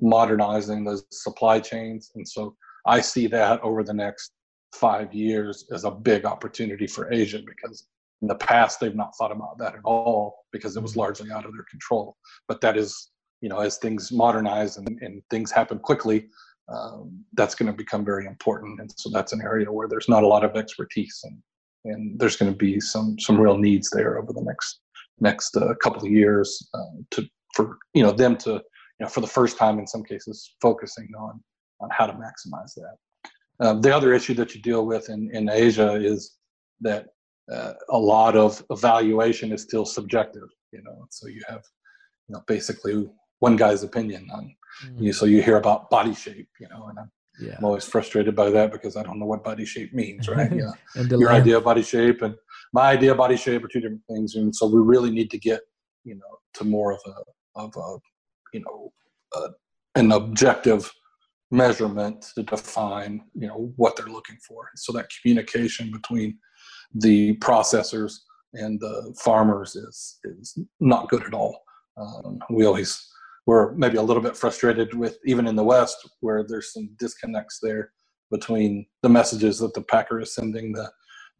[0.00, 2.10] modernizing the supply chains.
[2.14, 2.54] And so
[2.86, 4.32] I see that over the next
[4.74, 7.86] five years as a big opportunity for Asia because
[8.22, 11.46] in the past they've not thought about that at all because it was largely out
[11.46, 12.16] of their control.
[12.48, 16.28] But that is you know, as things modernize and, and things happen quickly,
[16.68, 18.80] um, that's going to become very important.
[18.80, 21.38] And so that's an area where there's not a lot of expertise, and
[21.84, 24.80] and there's going to be some some real needs there over the next
[25.20, 29.20] next uh, couple of years uh, to for you know them to you know for
[29.20, 31.40] the first time in some cases focusing on
[31.80, 32.96] on how to maximize that.
[33.60, 36.36] Um, the other issue that you deal with in, in Asia is
[36.80, 37.06] that
[37.50, 40.48] uh, a lot of evaluation is still subjective.
[40.72, 41.62] You know, so you have
[42.28, 43.08] you know basically
[43.40, 45.04] one guy's opinion on mm-hmm.
[45.04, 45.12] you.
[45.12, 47.54] So you hear about body shape, you know, and I'm, yeah.
[47.58, 50.50] I'm always frustrated by that because I don't know what body shape means, right?
[50.96, 52.34] Yeah, your idea of body shape and
[52.72, 55.38] my idea of body shape are two different things, and so we really need to
[55.38, 55.60] get
[56.04, 57.98] you know to more of a of a
[58.54, 58.92] you know
[59.36, 59.48] uh,
[59.96, 60.90] an objective
[61.50, 66.36] measurement to define you know what they're looking for so that communication between
[66.94, 68.14] the processors
[68.54, 71.62] and the farmers is is not good at all
[71.96, 73.08] um, we always
[73.46, 77.58] we're maybe a little bit frustrated with even in the west where there's some disconnects
[77.62, 77.92] there
[78.30, 80.90] between the messages that the packer is sending the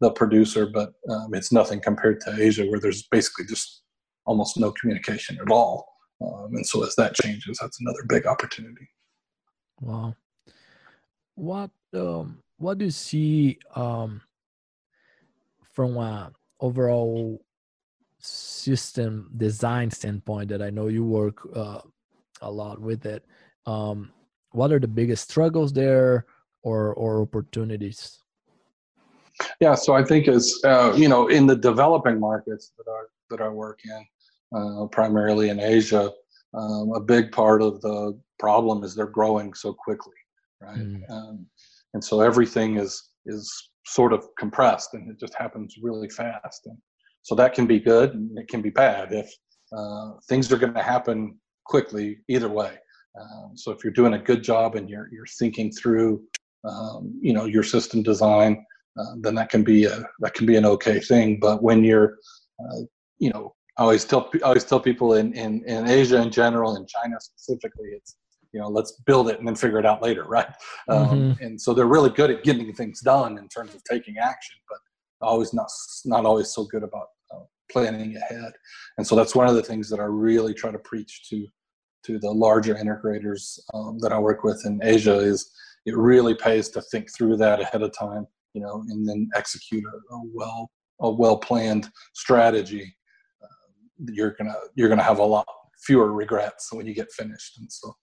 [0.01, 3.83] the producer but um, it's nothing compared to asia where there's basically just
[4.27, 5.87] almost no communication at all
[6.23, 8.89] um, and so as that changes that's another big opportunity
[9.81, 10.15] Wow.
[11.35, 14.23] What um what do you see um
[15.73, 17.43] from a overall
[18.19, 21.81] system design standpoint that I know you work uh,
[22.43, 23.25] a lot with it.
[23.67, 24.13] Um,
[24.53, 26.27] what are the biggest struggles there
[26.63, 28.19] or or opportunities?
[29.61, 33.41] Yeah, so I think as uh, you know, in the developing markets that I that
[33.41, 34.07] I work in,
[34.57, 36.11] uh, primarily in Asia,
[36.55, 40.15] um, a big part of the problem is they're growing so quickly,
[40.61, 40.79] right?
[40.79, 41.11] Mm.
[41.11, 41.47] Um,
[41.95, 43.53] and so everything is is
[43.85, 46.63] sort of compressed, and it just happens really fast.
[46.67, 46.79] And
[47.23, 49.31] so that can be good, and it can be bad if
[49.77, 52.77] uh, things are going to happen quickly either way.
[53.21, 56.23] Um, so if you're doing a good job and you're you're thinking through,
[56.65, 58.65] um, you know, your system design,
[58.99, 61.39] uh, then that can be a that can be an okay thing.
[61.41, 62.19] But when you're,
[62.61, 62.81] uh,
[63.19, 66.77] you know, I always tell I always tell people in, in in Asia in general,
[66.77, 68.17] in China specifically, it's
[68.53, 70.49] you know let's build it and then figure it out later, right?
[70.89, 71.45] Um, mm-hmm.
[71.45, 74.79] and so they're really good at getting things done in terms of taking action, but
[75.27, 75.69] always not
[76.05, 78.53] not always so good about uh, planning ahead.
[78.99, 81.47] And so that's one of the things that I really try to preach to
[82.07, 85.51] to the larger integrators um, that I work with in Asia is
[85.85, 89.85] it really pays to think through that ahead of time, you know, and then execute
[89.85, 92.97] a, a well a well planned strategy
[94.13, 95.47] you're gonna you're gonna have a lot
[95.85, 97.59] fewer regrets when you get finished.
[97.59, 97.95] And so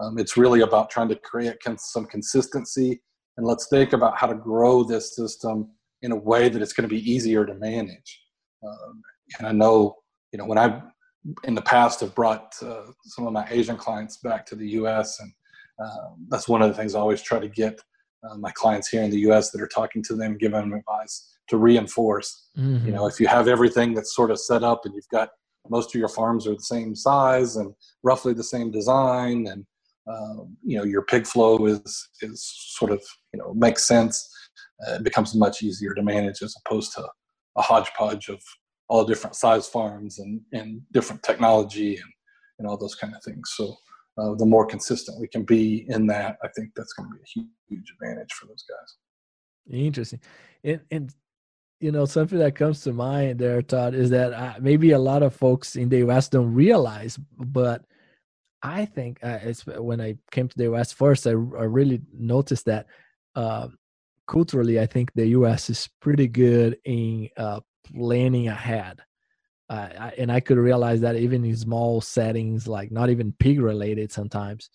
[0.00, 3.02] um, it's really about trying to create some consistency
[3.36, 5.70] and let's think about how to grow this system
[6.02, 8.22] in a way that it's going to be easier to manage.
[8.66, 9.02] Um,
[9.38, 9.96] and I know,
[10.32, 10.80] you know, when I
[11.44, 15.18] in the past have brought uh, some of my Asian clients back to the U.S.
[15.20, 15.32] and
[15.82, 17.80] um, that's one of the things I always try to get
[18.28, 19.50] uh, my clients here in the U.S.
[19.50, 22.48] that are talking to them, giving them advice to reinforce.
[22.56, 22.86] Mm-hmm.
[22.86, 25.30] You know, if you have everything that's sort of set up and you've got
[25.68, 29.66] most of your farms are the same size and roughly the same design, and
[30.08, 32.42] um, you know your pig flow is is
[32.76, 34.32] sort of you know makes sense.
[34.86, 37.04] Uh, it becomes much easier to manage as opposed to
[37.56, 38.40] a hodgepodge of
[38.88, 42.12] all different size farms and and different technology and
[42.58, 43.52] and all those kind of things.
[43.56, 43.76] So.
[44.18, 47.20] Uh, the more consistent we can be in that, I think that's going to be
[47.20, 48.96] a huge, huge advantage for those guys.
[49.78, 50.20] Interesting.
[50.64, 51.14] And, and
[51.80, 55.22] you know something that comes to mind there todd is that uh, maybe a lot
[55.22, 57.84] of folks in the us don't realize but
[58.62, 62.64] i think uh, it's when i came to the us first i, I really noticed
[62.66, 62.86] that
[63.34, 63.68] uh,
[64.26, 67.28] culturally i think the us is pretty good in
[67.92, 69.00] planning ahead
[69.68, 73.60] uh, I, and i could realize that even in small settings like not even pig
[73.60, 74.70] related sometimes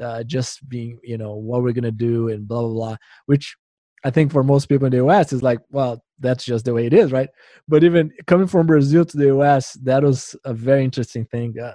[0.00, 3.56] uh, just being you know what we're gonna do and blah blah blah which
[4.04, 6.86] I think for most people in the US, is like, well, that's just the way
[6.86, 7.30] it is, right?
[7.66, 11.58] But even coming from Brazil to the US, that was a very interesting thing.
[11.58, 11.74] Uh,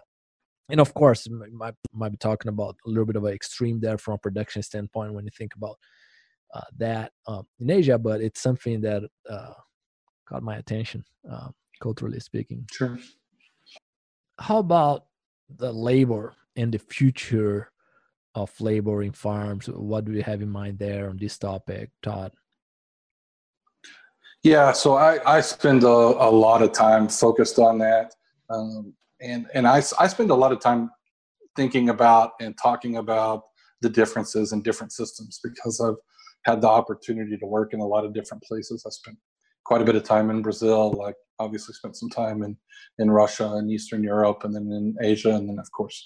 [0.69, 3.97] and of course, might might be talking about a little bit of an extreme there
[3.97, 5.77] from a production standpoint when you think about
[6.53, 9.53] uh, that um, in Asia, but it's something that uh,
[10.29, 11.49] caught my attention, uh,
[11.81, 12.65] culturally speaking.
[12.71, 12.97] Sure.
[14.39, 15.05] How about
[15.57, 17.71] the labor and the future
[18.35, 19.67] of labor in farms.
[19.67, 22.31] What do you have in mind there on this topic, Todd?
[24.43, 28.13] Yeah, so I, I spend a, a lot of time focused on that.
[28.49, 30.89] Um, and and I, I spend a lot of time
[31.55, 33.43] thinking about and talking about
[33.81, 35.95] the differences in different systems because I've
[36.45, 38.83] had the opportunity to work in a lot of different places.
[38.85, 39.17] I spent
[39.69, 42.57] quite a bit of time in Brazil, like obviously spent some time in,
[42.97, 45.97] in Russia and Eastern Europe and then in Asia and then of course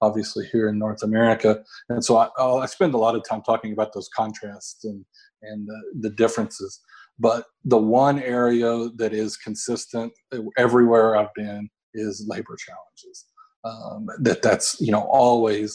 [0.00, 1.50] obviously here in North America.
[1.88, 2.28] And so I,
[2.64, 5.04] I spend a lot of time talking about those contrasts and,
[5.42, 6.80] and the, the differences.
[7.18, 10.12] But the one area that is consistent
[10.56, 13.16] everywhere I've been is labor challenges.
[13.64, 15.70] um, that that's you know always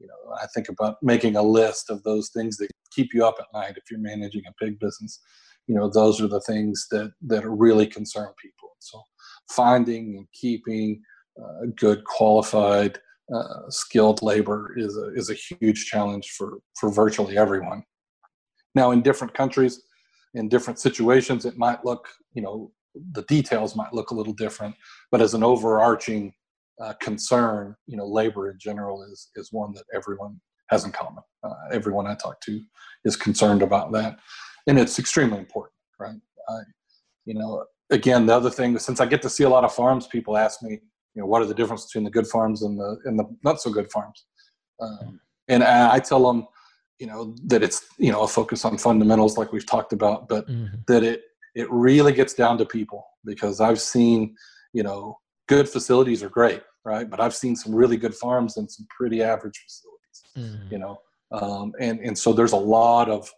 [0.00, 3.36] you know I think about making a list of those things that keep you up
[3.38, 5.20] at night if you're managing a pig business.
[5.68, 8.70] You know those are the things that that really concern people.
[8.80, 9.02] So
[9.50, 11.02] finding and keeping
[11.40, 12.98] uh, good qualified
[13.34, 17.82] uh, skilled labor is a, is a huge challenge for, for virtually everyone.
[18.74, 19.82] Now, in different countries,
[20.34, 22.72] in different situations, it might look, you know,
[23.12, 24.74] the details might look a little different,
[25.10, 26.32] but as an overarching
[26.82, 31.22] uh, concern, you know, labor in general is is one that everyone has in common.
[31.42, 32.60] Uh, everyone I talk to
[33.04, 34.18] is concerned about that,
[34.68, 36.20] and it's extremely important, right?
[36.48, 36.58] I,
[37.24, 40.06] you know, again, the other thing, since I get to see a lot of farms,
[40.06, 40.78] people ask me,
[41.14, 43.60] you know, what are the difference between the good farms and the and the not
[43.60, 44.26] so good farms?
[44.80, 46.46] Um, and I tell them,
[47.00, 50.46] you know, that it's you know a focus on fundamentals like we've talked about, but
[50.46, 50.76] mm-hmm.
[50.86, 51.22] that it
[51.54, 54.36] it really gets down to people because I've seen,
[54.72, 57.08] you know, good facilities are great, right?
[57.08, 60.72] But I've seen some really good farms and some pretty average facilities, mm-hmm.
[60.72, 60.98] you know,
[61.32, 63.28] um, and and so there's a lot of,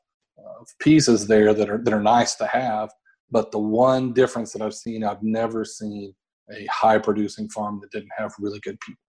[0.61, 2.91] of pieces there that are that are nice to have,
[3.31, 6.15] but the one difference that I've seen, I've never seen
[6.53, 9.01] a high producing farm that didn't have really good people.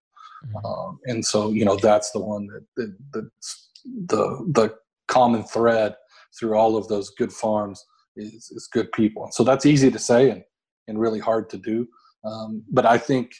[0.46, 0.66] Mm-hmm.
[0.66, 3.70] Um, and so, you know, that's the one that, that that's
[4.08, 4.76] the the
[5.08, 5.96] common thread
[6.40, 7.84] through all of those good farms
[8.16, 9.24] is, is good people.
[9.24, 10.44] And so that's easy to say and,
[10.88, 11.88] and really hard to do.
[12.24, 13.34] Um, but I think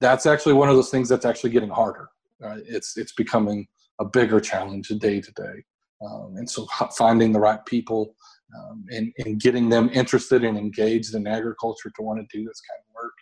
[0.00, 2.08] that's actually one of those things that's actually getting harder.
[2.40, 2.62] Right?
[2.66, 3.68] It's it's becoming
[4.00, 5.64] a bigger challenge day to day.
[6.04, 8.14] Um, and so finding the right people
[8.56, 12.60] um, and, and getting them interested and engaged in agriculture to want to do this
[12.70, 13.12] kind of work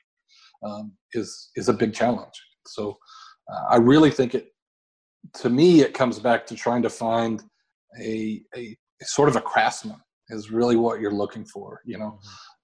[0.63, 2.35] um, is is a big challenge.
[2.67, 2.99] So
[3.51, 4.49] uh, I really think it,
[5.35, 7.43] to me, it comes back to trying to find
[8.01, 11.81] a, a, sort of a craftsman is really what you're looking for.
[11.85, 12.19] You know,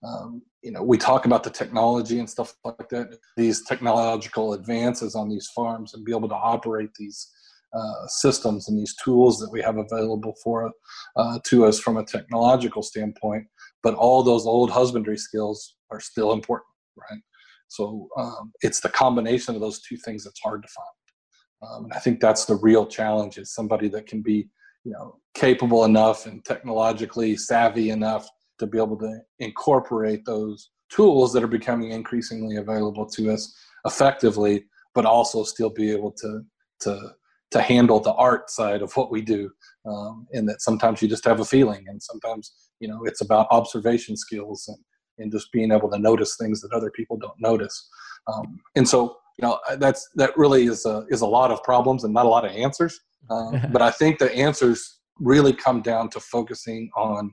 [0.05, 0.07] mm-hmm.
[0.09, 3.17] um, you know, we talk about the technology and stuff like that.
[3.37, 7.31] These technological advances on these farms and be able to operate these
[7.77, 10.71] uh, systems and these tools that we have available for
[11.17, 13.45] uh, to us from a technological standpoint.
[13.83, 17.21] But all those old husbandry skills are still important, right?
[17.69, 21.71] So um, it's the combination of those two things that's hard to find.
[21.71, 24.49] Um, and I think that's the real challenge is somebody that can be,
[24.85, 31.33] you know, capable enough and technologically savvy enough to be able to incorporate those tools
[31.33, 36.43] that are becoming increasingly available to us effectively, but also still be able to
[36.81, 37.11] to
[37.51, 39.51] to handle the art side of what we do.
[39.87, 43.47] Um, and that sometimes you just have a feeling, and sometimes you know it's about
[43.51, 44.79] observation skills and
[45.19, 47.89] and just being able to notice things that other people don't notice.
[48.33, 52.05] Um, and so, you know, that's that really is a is a lot of problems
[52.05, 53.01] and not a lot of answers.
[53.31, 57.33] Um, but I think the answers really come down to focusing on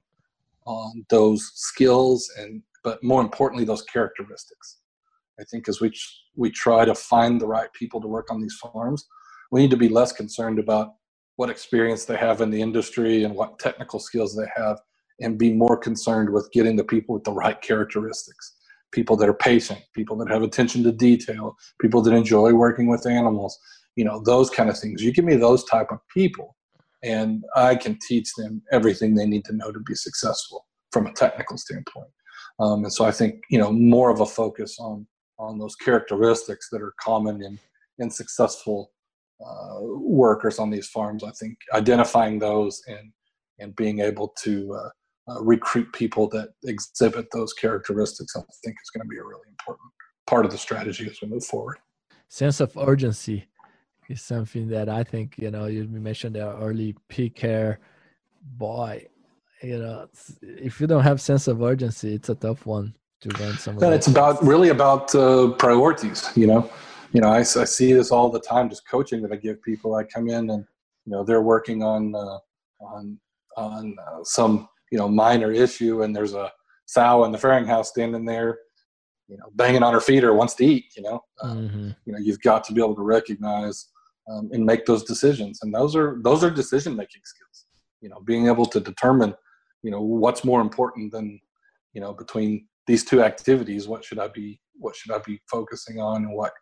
[0.65, 4.79] on those skills and, but more importantly, those characteristics.
[5.39, 5.91] I think as we
[6.35, 9.05] we try to find the right people to work on these farms,
[9.53, 10.95] we need to be less concerned about
[11.35, 14.79] what experience they have in the industry and what technical skills they have
[15.21, 18.55] and be more concerned with getting the people with the right characteristics.
[18.91, 23.07] People that are patient people that have attention to detail people that enjoy working with
[23.07, 23.57] animals
[23.95, 25.03] you know those kind of things.
[25.03, 26.55] You give me those type of people
[27.03, 31.13] and i can teach them everything they need to know to be successful from a
[31.13, 32.11] technical standpoint.
[32.59, 36.69] Um, and so i think you know more of a focus on on those characteristics
[36.71, 37.59] that are common in
[37.99, 38.92] in successful
[39.45, 43.11] uh, workers on these farms i think identifying those and
[43.59, 44.89] and being able to uh,
[45.29, 49.47] uh, recruit people that exhibit those characteristics, I think is going to be a really
[49.49, 49.89] important
[50.27, 51.77] part of the strategy as we move forward.
[52.27, 53.45] Sense of urgency
[54.09, 57.79] is something that I think, you know, you mentioned the early pig care.
[58.41, 59.07] Boy,
[59.61, 60.09] you know,
[60.41, 63.81] if you don't have sense of urgency, it's a tough one to run some.
[63.81, 66.69] And it's about really about uh, priorities, you know.
[67.13, 69.95] You know, I, I see this all the time, just coaching that I give people.
[69.95, 70.65] I come in and,
[71.05, 72.39] you know, they're working on uh,
[72.81, 73.19] on
[73.55, 76.51] on uh, some you know minor issue and there's a
[76.85, 78.59] sow in the farrowing house standing there
[79.27, 81.89] you know banging on her feet or wants to eat you know um, mm-hmm.
[82.05, 83.89] you know you've got to be able to recognize
[84.29, 87.65] um, and make those decisions and those are those are decision making skills
[88.01, 89.33] you know being able to determine
[89.81, 91.39] you know what's more important than
[91.93, 95.99] you know between these two activities what should i be what should i be focusing
[95.99, 96.53] on and what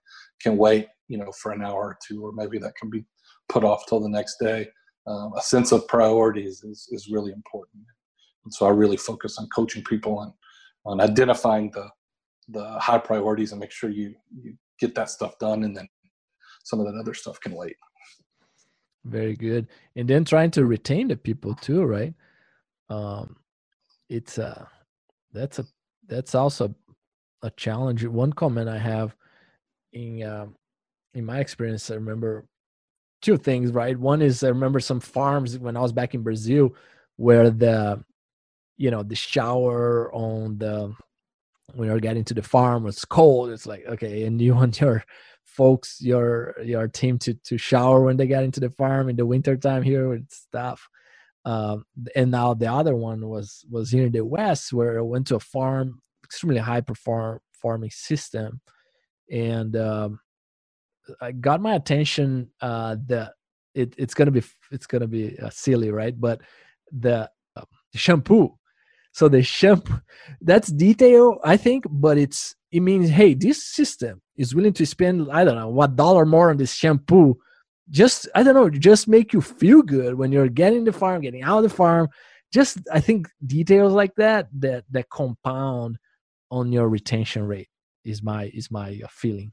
[0.41, 3.03] can wait you know for an hour or two or maybe that can be
[3.49, 4.67] put off till the next day
[5.07, 7.84] um, a sense of priorities is, is really important
[8.43, 10.34] and so I really focus on coaching people on
[10.86, 11.88] on identifying the
[12.49, 15.88] the high priorities and make sure you you get that stuff done, and then
[16.63, 17.76] some of that other stuff can wait.
[19.05, 19.67] Very good.
[19.95, 22.13] And then trying to retain the people too, right?
[22.89, 23.38] Um,
[24.09, 24.67] it's a
[25.34, 25.65] that's a
[26.12, 26.76] that's also
[27.41, 28.05] a challenge.
[28.05, 29.16] One comment I have
[29.93, 30.55] in um,
[31.14, 32.45] in my experience, I remember
[33.22, 33.97] two things, right?
[33.97, 36.76] One is I remember some farms when I was back in Brazil
[37.16, 38.03] where the
[38.78, 40.93] you know the shower on the
[41.74, 45.03] when you're getting to the farm it's cold it's like okay and you want your
[45.43, 49.26] folks your your team to to shower when they get into the farm in the
[49.26, 50.89] winter time here with stuff
[51.46, 51.84] um,
[52.16, 55.39] and now the other one was was in the west where i went to a
[55.39, 58.62] farm extremely high perform farming system
[59.32, 60.20] and um,
[61.22, 63.32] I got my attention uh, the
[63.74, 66.42] it, it's gonna be it's gonna be uh, silly right but
[66.92, 67.66] the uh,
[67.96, 68.58] shampoo
[69.14, 70.00] so the shampoo,
[70.42, 75.30] that's detail, I think, but it's it means hey, this system is willing to spend
[75.32, 77.38] I don't know what dollar more on this shampoo.
[77.92, 81.44] Just I don't know, just make you feel good when you're getting the farm, getting
[81.44, 82.08] out of the farm.
[82.54, 85.98] Just I think details like that that that compound
[86.50, 87.70] on your retention rate
[88.04, 89.52] is my is my uh, feeling.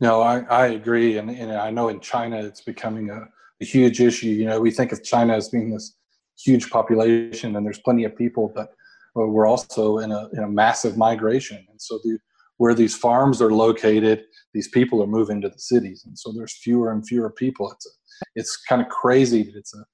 [0.00, 3.22] No, I, I agree, and, and I know in China it's becoming a,
[3.60, 4.28] a huge issue.
[4.28, 5.96] You know, we think of China as being this
[6.38, 8.70] huge population and there's plenty of people, but
[9.14, 11.64] we're also in a, in a massive migration.
[11.68, 12.18] And so the,
[12.58, 16.04] where these farms are located, these people are moving to the cities.
[16.06, 17.70] And so there's fewer and fewer people.
[17.72, 17.90] It's, a,
[18.34, 19.84] it's kind of crazy that it's a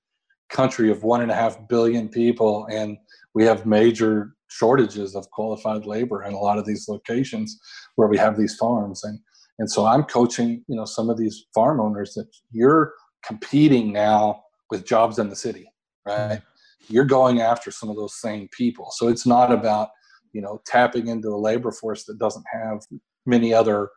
[0.51, 2.97] country of one and a half billion people and
[3.35, 7.59] we have major shortages of qualified labor in a lot of these locations
[7.97, 9.03] where we have these farms.
[9.03, 9.19] And,
[9.59, 12.93] and so I'm coaching, you know, some of these farm owners that you're
[13.25, 15.69] competing now with jobs in the city
[16.07, 16.17] right?
[16.17, 16.93] Mm-hmm.
[16.93, 18.91] You're going after some of those same people.
[18.93, 19.91] So it's not about,
[20.35, 22.80] you know, tapping into a labor force that doesn't have
[23.24, 23.91] many other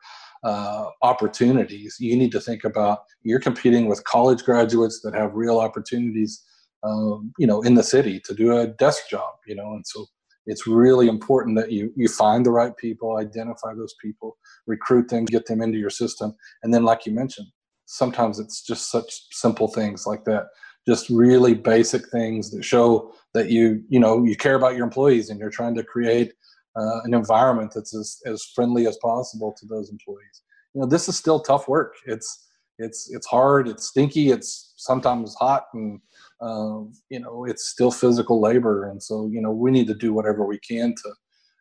[0.44, 1.98] uh, opportunities.
[2.00, 6.42] You need to think about you're competing with college graduates that have real opportunities,
[6.84, 10.06] um, you know, in the city to do a desk job, you know, and so
[10.46, 15.26] it's really important that you you find the right people, identify those people, recruit them,
[15.26, 16.34] get them into your system,
[16.64, 17.48] and then, like you mentioned,
[17.86, 20.46] sometimes it's just such simple things like that
[20.88, 25.30] just really basic things that show that you you know you care about your employees
[25.30, 26.34] and you're trying to create
[26.76, 30.44] uh, an environment that's as, as friendly as possible to those employees.
[30.74, 31.96] You know this is still tough work.
[32.06, 32.46] It's
[32.80, 33.68] it's it's hard.
[33.68, 34.30] It's stinky.
[34.30, 36.00] It's sometimes hot and
[36.42, 38.90] uh, you know it's still physical labor.
[38.90, 41.14] And so you know we need to do whatever we can to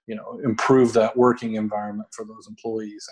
[0.07, 3.07] you know improve that working environment for those employees.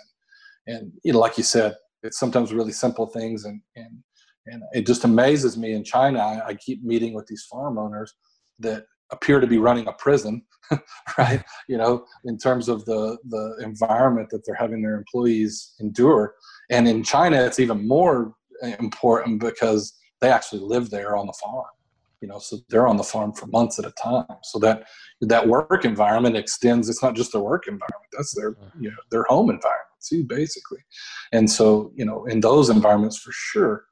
[0.67, 4.03] And and you know like you said it's sometimes really simple things and and
[4.47, 6.19] and it just amazes me in China.
[6.19, 8.13] I, I keep meeting with these farm owners
[8.59, 10.43] that appear to be running a prison,
[11.17, 11.43] right?
[11.67, 16.35] You know, in terms of the the environment that they're having their employees endure.
[16.69, 21.65] And in China, it's even more important because they actually live there on the farm.
[22.21, 24.25] You know, so they're on the farm for months at a time.
[24.43, 24.87] So that
[25.21, 26.89] that work environment extends.
[26.89, 28.83] It's not just their work environment; that's their mm-hmm.
[28.83, 30.79] you know their home environment too, basically.
[31.31, 33.85] And so you know, in those environments, for sure,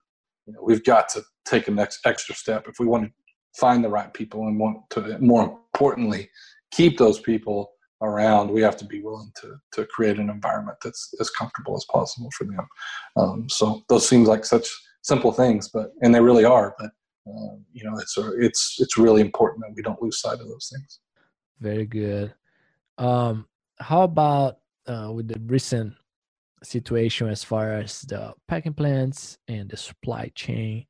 [0.46, 3.12] you know, we've got to take a next extra step if we want to
[3.60, 6.30] find the right people and want to more importantly
[6.72, 7.72] keep those people
[8.02, 8.52] around.
[8.52, 12.30] We have to be willing to to create an environment that's as comfortable as possible
[12.38, 12.68] for them.
[13.16, 14.68] Um, so those seem like such
[15.04, 16.92] simple things but and they really are but
[17.28, 20.72] uh, you know it's it's it's really important that we don't lose sight of those
[20.74, 21.00] things.
[21.60, 22.34] Very good.
[22.98, 23.48] Um
[23.80, 25.94] how about uh, with the recent
[26.64, 30.86] situation as far as the packing plants and the supply chain.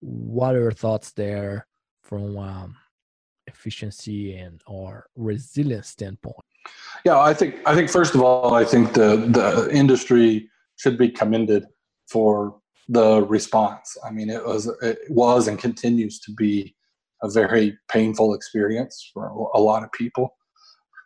[0.00, 1.66] What are your thoughts there
[2.02, 2.76] from um,
[3.46, 6.36] efficiency and or resilience standpoint?
[7.04, 11.08] Yeah, I think I think first of all, I think the the industry should be
[11.08, 11.64] commended
[12.08, 12.58] for
[12.88, 13.96] the response.
[14.04, 16.74] I mean, it was it was and continues to be
[17.22, 20.36] a very painful experience for a lot of people,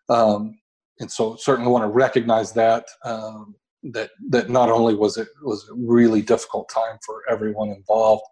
[0.09, 0.59] um,
[0.99, 2.87] and so certainly want to recognize that.
[3.05, 8.25] Um, that that not only was it was a really difficult time for everyone involved,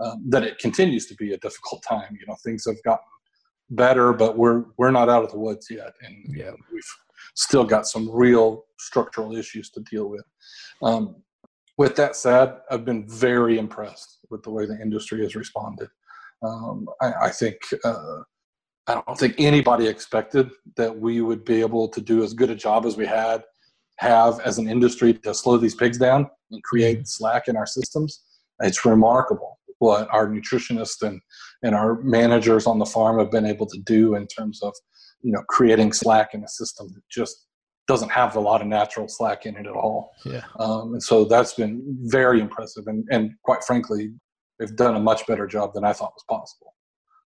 [0.00, 2.16] um, that it continues to be a difficult time.
[2.18, 3.04] You know, things have gotten
[3.70, 6.52] better, but we're we're not out of the woods yet, and yeah.
[6.72, 6.82] we've
[7.34, 10.24] still got some real structural issues to deal with.
[10.82, 11.16] Um,
[11.76, 15.88] with that said, I've been very impressed with the way the industry has responded.
[16.42, 18.20] Um, I, I, think uh,
[18.86, 22.54] I don't think anybody expected that we would be able to do as good a
[22.54, 23.42] job as we had
[23.98, 27.04] have as an industry to slow these pigs down and create mm-hmm.
[27.04, 28.22] slack in our systems.
[28.60, 31.20] It's remarkable what our nutritionists and,
[31.62, 34.72] and our managers on the farm have been able to do in terms of
[35.22, 37.46] you know creating slack in a system that just
[37.86, 40.12] doesn't have a lot of natural slack in it at all.
[40.24, 40.44] Yeah.
[40.58, 42.86] Um, and so that's been very impressive.
[42.86, 44.14] And, and quite frankly,
[44.58, 46.74] they've done a much better job than I thought was possible.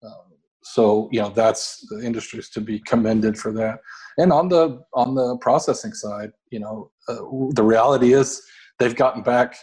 [0.05, 0.33] Um,
[0.63, 3.79] so, you know, that's the industries to be commended for that.
[4.19, 7.17] And on the on the processing side, you know, uh,
[7.51, 8.43] the reality is
[8.79, 9.57] they've gotten back,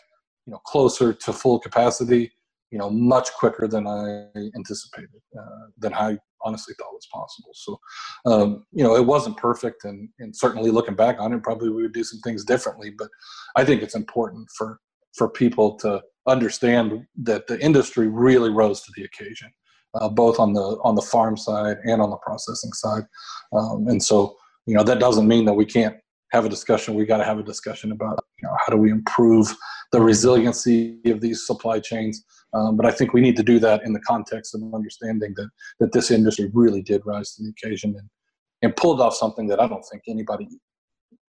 [0.46, 2.32] you know, closer to full capacity,
[2.72, 4.26] you know, much quicker than I
[4.56, 7.52] anticipated, uh, than I honestly thought was possible.
[7.54, 7.80] So,
[8.26, 11.84] um, you know, it wasn't perfect, and and certainly looking back on it, probably we
[11.84, 12.92] would do some things differently.
[12.98, 13.10] But
[13.56, 14.80] I think it's important for
[15.16, 19.52] for people to understand that the industry really rose to the occasion,
[19.96, 23.04] uh, both on the on the farm side and on the processing side.
[23.54, 24.36] Um, and so,
[24.70, 25.96] you know, that doesn't mean that we can't
[26.32, 26.94] have a discussion.
[26.94, 29.52] We got to have a discussion about you know how do we improve
[29.92, 32.24] the resiliency of these supply chains.
[32.54, 35.50] Um, but I think we need to do that in the context of understanding that
[35.80, 38.08] that this industry really did rise to the occasion and
[38.62, 40.48] and pulled off something that I don't think anybody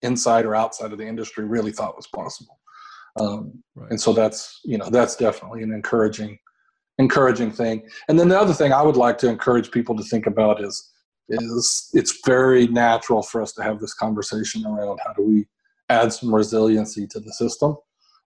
[0.01, 2.57] inside or outside of the industry really thought was possible.
[3.19, 3.91] Um, right.
[3.91, 6.39] And so that's you know that's definitely an encouraging
[6.99, 7.83] encouraging thing.
[8.07, 10.93] And then the other thing I would like to encourage people to think about is
[11.29, 15.45] is it's very natural for us to have this conversation around how do we
[15.89, 17.75] add some resiliency to the system,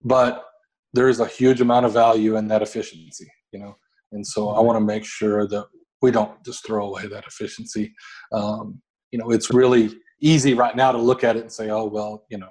[0.03, 0.45] but
[0.93, 3.75] there is a huge amount of value in that efficiency, you know.
[4.11, 5.67] And so I want to make sure that
[6.01, 7.93] we don't just throw away that efficiency.
[8.31, 8.81] Um,
[9.11, 9.91] you know, it's really
[10.21, 12.49] easy right now to look at it and say, oh well, you know,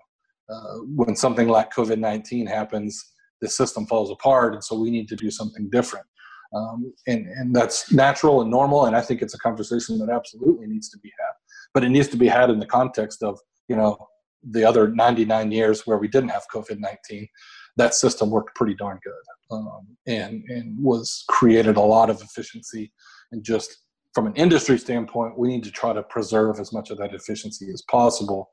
[0.49, 5.09] uh, when something like COVID 19 happens, the system falls apart, and so we need
[5.09, 6.07] to do something different.
[6.55, 10.67] Um, and, and that's natural and normal, and I think it's a conversation that absolutely
[10.67, 11.33] needs to be had.
[11.75, 13.39] But it needs to be had in the context of,
[13.69, 13.99] you know,
[14.43, 17.29] the other 99 years where we didn't have COVID 19,
[17.77, 22.93] that system worked pretty darn good um, and, and was created a lot of efficiency.
[23.31, 23.79] And just
[24.15, 27.71] from an industry standpoint, we need to try to preserve as much of that efficiency
[27.73, 28.51] as possible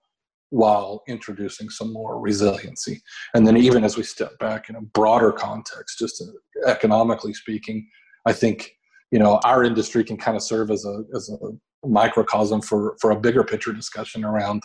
[0.56, 3.02] while introducing some more resiliency.
[3.34, 6.24] And then, even as we step back in a broader context, just
[6.66, 7.88] economically speaking,
[8.26, 8.72] I think
[9.12, 13.12] you know our industry can kind of serve as a as a microcosm for for
[13.12, 14.64] a bigger picture discussion around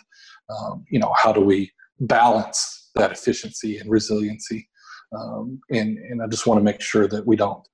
[0.49, 4.67] um, you know how do we balance that efficiency and resiliency.
[5.17, 7.67] Um, and and I just want to make sure that we don't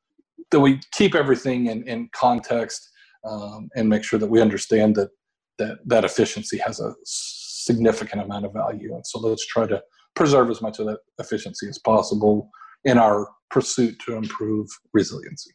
[0.52, 2.90] that we keep everything in, in context
[3.30, 5.10] um, and make sure that we understand that
[5.60, 6.96] that that efficiency has a
[7.70, 8.90] significant amount of value.
[8.96, 9.78] And so let's try to
[10.20, 12.36] preserve as much of that efficiency as possible
[12.90, 13.18] in our
[13.56, 14.68] pursuit to improve
[15.00, 15.52] resiliency.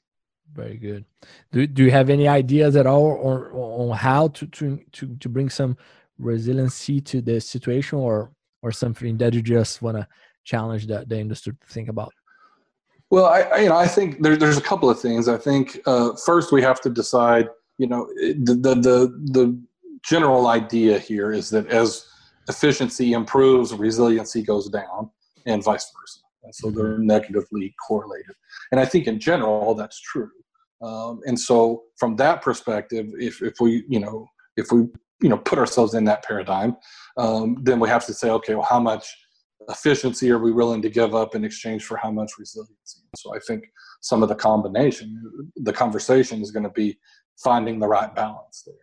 [0.55, 1.05] Very good.
[1.53, 4.65] Do, do you have any ideas at all or, on how to, to,
[4.97, 5.77] to, to bring some
[6.19, 8.33] resiliency to the situation or,
[8.63, 10.07] or something that you just want to
[10.45, 12.13] challenge the, the industry to think about?
[13.11, 15.29] Well, I, I, you know, I think there, there's a couple of things.
[15.29, 17.47] I think uh, first we have to decide,
[17.79, 18.07] you know,
[18.47, 18.99] the, the, the,
[19.37, 19.45] the
[20.05, 22.07] general idea here is that as
[22.49, 25.11] efficiency improves, resiliency goes down,
[25.47, 26.21] and vice versa.
[26.45, 27.07] And so they're mm-hmm.
[27.07, 28.35] negatively correlated.
[28.71, 30.31] And I think in general that's true.
[30.83, 34.27] Um, and so from that perspective, if, if we, you know,
[34.57, 34.89] if we,
[35.23, 36.77] you know, put ourselves in that paradigm,
[37.17, 39.17] um, then we have to say, okay, well, how much
[39.69, 43.03] efficiency are we willing to give up in exchange for how much resiliency?
[43.17, 43.65] So I think
[44.01, 46.99] some of the combination, the conversation is going to be
[47.43, 48.75] finding the right balance there.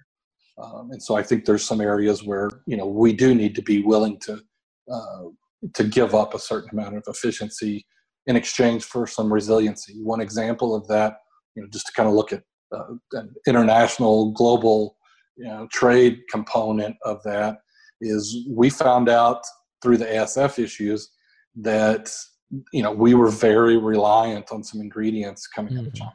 [0.62, 3.62] Um, and so I think there's some areas where you know we do need to
[3.62, 4.42] be willing to
[4.92, 5.24] uh,
[5.74, 7.86] to give up a certain amount of efficiency
[8.28, 9.96] in exchange for some resiliency.
[10.04, 11.18] One example of that,
[11.56, 12.44] you know, just to kind of look at
[12.76, 14.98] uh, an international global
[15.40, 17.60] you know, trade component of that
[18.02, 19.42] is we found out
[19.82, 21.10] through the ASF issues
[21.56, 22.12] that
[22.74, 25.82] you know we were very reliant on some ingredients coming mm-hmm.
[25.82, 26.04] out of mm-hmm.
[26.04, 26.14] China.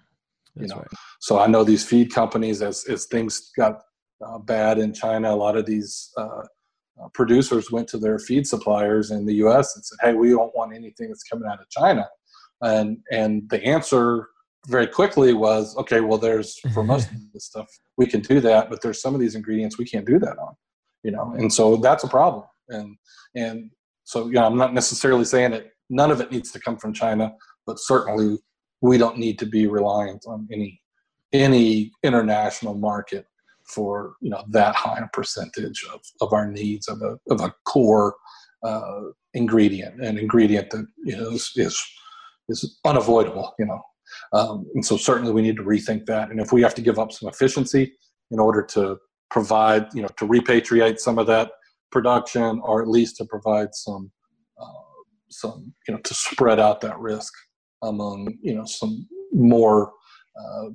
[0.56, 0.90] That's you know, right.
[1.20, 3.80] so I know these feed companies as as things got
[4.26, 5.32] uh, bad in China.
[5.32, 6.42] A lot of these uh,
[7.02, 9.74] uh, producers went to their feed suppliers in the U.S.
[9.74, 12.08] and said, "Hey, we don't want anything that's coming out of China,"
[12.62, 14.28] and and the answer
[14.68, 18.70] very quickly was, "Okay, well, there's for most of this stuff we can do that,
[18.70, 20.54] but there's some of these ingredients we can't do that on."
[21.02, 22.44] You know, and so that's a problem.
[22.68, 22.96] And
[23.34, 23.70] and
[24.04, 26.92] so you know, I'm not necessarily saying that none of it needs to come from
[26.92, 27.34] China,
[27.66, 28.38] but certainly
[28.80, 30.80] we don't need to be reliant on any
[31.32, 33.26] any international market
[33.66, 37.54] for you know that high a percentage of, of our needs of a, of a
[37.64, 38.14] core
[38.64, 39.02] uh,
[39.34, 41.84] ingredient, an ingredient that you know, is, is,
[42.48, 43.54] is unavoidable.
[43.58, 43.82] You know,
[44.32, 46.30] um, and so certainly we need to rethink that.
[46.30, 47.92] And if we have to give up some efficiency
[48.30, 48.98] in order to
[49.30, 51.52] provide, you know, to repatriate some of that
[51.90, 54.10] production, or at least to provide some
[54.60, 54.84] uh,
[55.30, 57.32] some you know to spread out that risk
[57.82, 59.92] among you know some more
[60.38, 60.68] uh,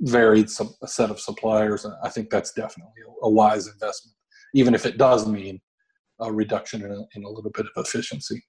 [0.00, 2.92] varied set of suppliers, I think that's definitely
[3.22, 4.16] a, wise investment,
[4.54, 5.60] even if it does mean
[6.20, 8.42] a reduction in a, in a little bit of efficiency.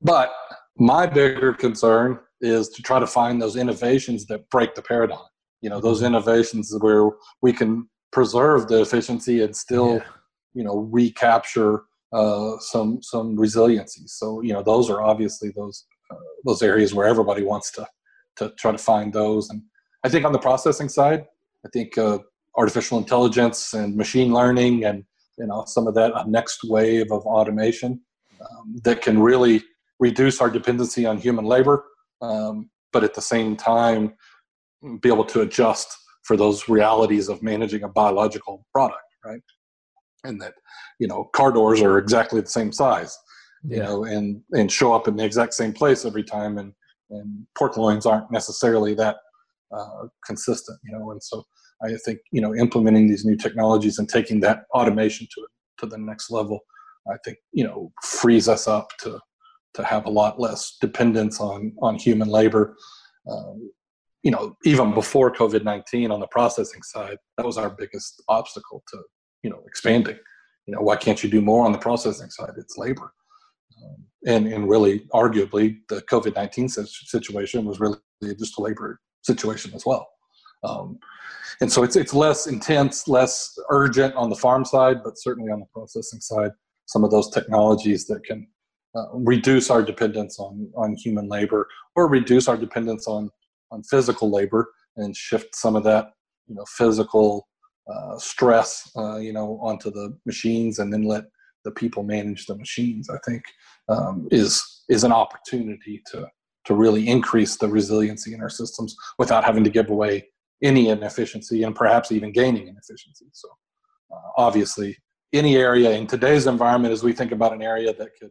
[0.00, 0.32] But
[0.76, 5.18] my bigger concern is to try to find those innovations that break the paradigm.
[5.60, 6.06] You know, those mm-hmm.
[6.06, 7.10] innovations where
[7.40, 10.04] we can preserve the efficiency and still, yeah.
[10.54, 14.02] you know recapture uh, some some resiliency.
[14.06, 17.86] So you know those are obviously those uh, those areas where everybody wants to
[18.36, 19.50] to try to find those.
[19.50, 19.62] And
[20.04, 21.26] I think on the processing side,
[21.64, 22.18] I think uh,
[22.56, 25.04] artificial intelligence and machine learning and
[25.38, 28.00] you know some of that next wave of automation
[28.40, 29.62] um, that can really
[29.98, 31.84] reduce our dependency on human labor,
[32.20, 34.14] um, but at the same time
[35.00, 39.42] be able to adjust for those realities of managing a biological product, right?
[40.24, 40.54] And that
[40.98, 43.16] you know car doors are exactly the same size,
[43.64, 43.76] yeah.
[43.76, 46.72] you know, and and show up in the exact same place every time, and
[47.10, 49.16] and pork loins aren't necessarily that
[49.74, 51.44] uh, consistent, you know, and so
[51.82, 55.46] I think you know implementing these new technologies and taking that automation to
[55.78, 56.60] to the next level,
[57.10, 59.18] I think you know frees us up to
[59.74, 62.76] to have a lot less dependence on on human labor.
[63.30, 63.70] Um,
[64.22, 68.82] you know, even before COVID nineteen on the processing side, that was our biggest obstacle
[68.88, 68.98] to
[69.42, 70.18] you know expanding.
[70.66, 72.52] You know, why can't you do more on the processing side?
[72.56, 73.12] It's labor.
[73.82, 77.98] Um, and and really, arguably, the COVID nineteen situation was really
[78.38, 80.08] just a labor situation as well.
[80.64, 80.98] Um,
[81.60, 85.60] and so it's it's less intense, less urgent on the farm side, but certainly on
[85.60, 86.52] the processing side,
[86.86, 88.46] some of those technologies that can
[88.94, 93.30] uh, reduce our dependence on on human labor or reduce our dependence on
[93.70, 96.10] on physical labor and shift some of that
[96.46, 97.48] you know physical
[97.92, 101.24] uh, stress uh, you know onto the machines and then let
[101.64, 103.42] the people manage the machines i think
[103.88, 106.28] um, is is an opportunity to
[106.64, 110.24] to really increase the resiliency in our systems without having to give away
[110.62, 113.26] any inefficiency and perhaps even gaining inefficiency.
[113.32, 113.48] So,
[114.12, 114.96] uh, obviously,
[115.32, 118.30] any area in today's environment, as we think about an area that could,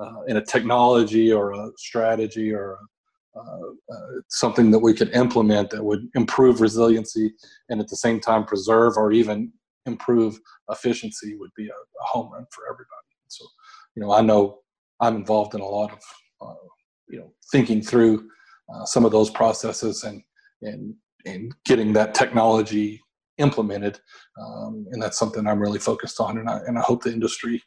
[0.00, 5.10] uh, in a technology or a strategy or a, uh, uh, something that we could
[5.14, 7.32] implement that would improve resiliency
[7.70, 9.50] and at the same time preserve or even
[9.86, 10.38] improve
[10.70, 13.12] efficiency would be a, a home run for everybody.
[13.28, 13.46] So,
[13.94, 14.60] you know, I know
[15.00, 16.00] I'm involved in a lot of,
[16.42, 16.68] uh,
[17.12, 18.28] you know, thinking through
[18.74, 20.22] uh, some of those processes and
[20.62, 20.94] and
[21.24, 23.00] and getting that technology
[23.38, 24.00] implemented.
[24.40, 26.38] Um, and that's something I'm really focused on.
[26.38, 27.62] And I, and I hope the industry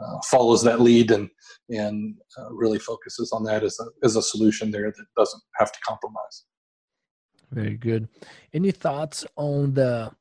[0.00, 1.28] uh, follows that lead and,
[1.68, 5.72] and uh, really focuses on that as a, as a solution there that doesn't have
[5.72, 6.44] to compromise.
[7.50, 8.08] Very good.
[8.52, 10.12] Any thoughts on the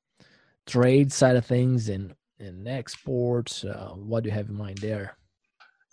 [0.65, 3.63] trade side of things and, and exports?
[3.63, 5.18] Uh, what do you have in mind there?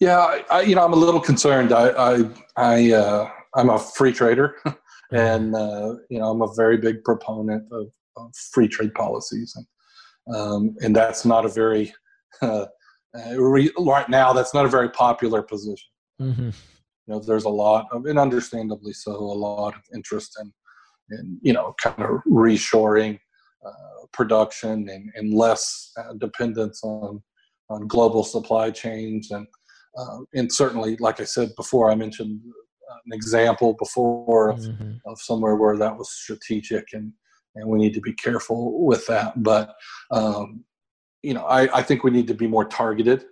[0.00, 1.72] Yeah, I, I, you know, I'm a little concerned.
[1.72, 2.24] I, I,
[2.56, 4.56] I uh, I'm a free trader,
[5.12, 10.36] and uh, you know I'm a very big proponent of, of free trade policies, and
[10.36, 11.94] um, and that's not a very
[12.42, 12.66] uh,
[13.36, 15.88] re, right now that's not a very popular position.
[16.20, 16.50] Mm-hmm.
[16.50, 20.52] You know, there's a lot of, and understandably so, a lot of interest in,
[21.16, 23.18] in you know, kind of reshoring
[23.64, 27.22] uh, production and, and less uh, dependence on
[27.70, 29.46] on global supply chains and
[29.96, 32.40] uh, and certainly, like I said before, I mentioned
[33.06, 34.92] an example before of, mm-hmm.
[35.06, 37.12] of somewhere where that was strategic and
[37.54, 39.74] and we need to be careful with that but
[40.10, 40.64] um,
[41.22, 43.24] you know I, I think we need to be more targeted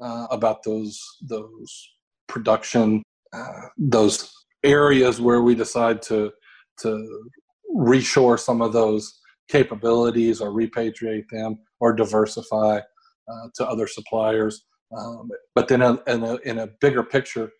[0.00, 1.90] uh, about those those
[2.28, 3.02] production
[3.32, 4.32] uh, those
[4.64, 6.32] areas where we decide to
[6.80, 7.28] to
[7.74, 14.64] reshore some of those capabilities or repatriate them or diversify uh, to other suppliers
[14.96, 17.50] um, but then in a, in a bigger picture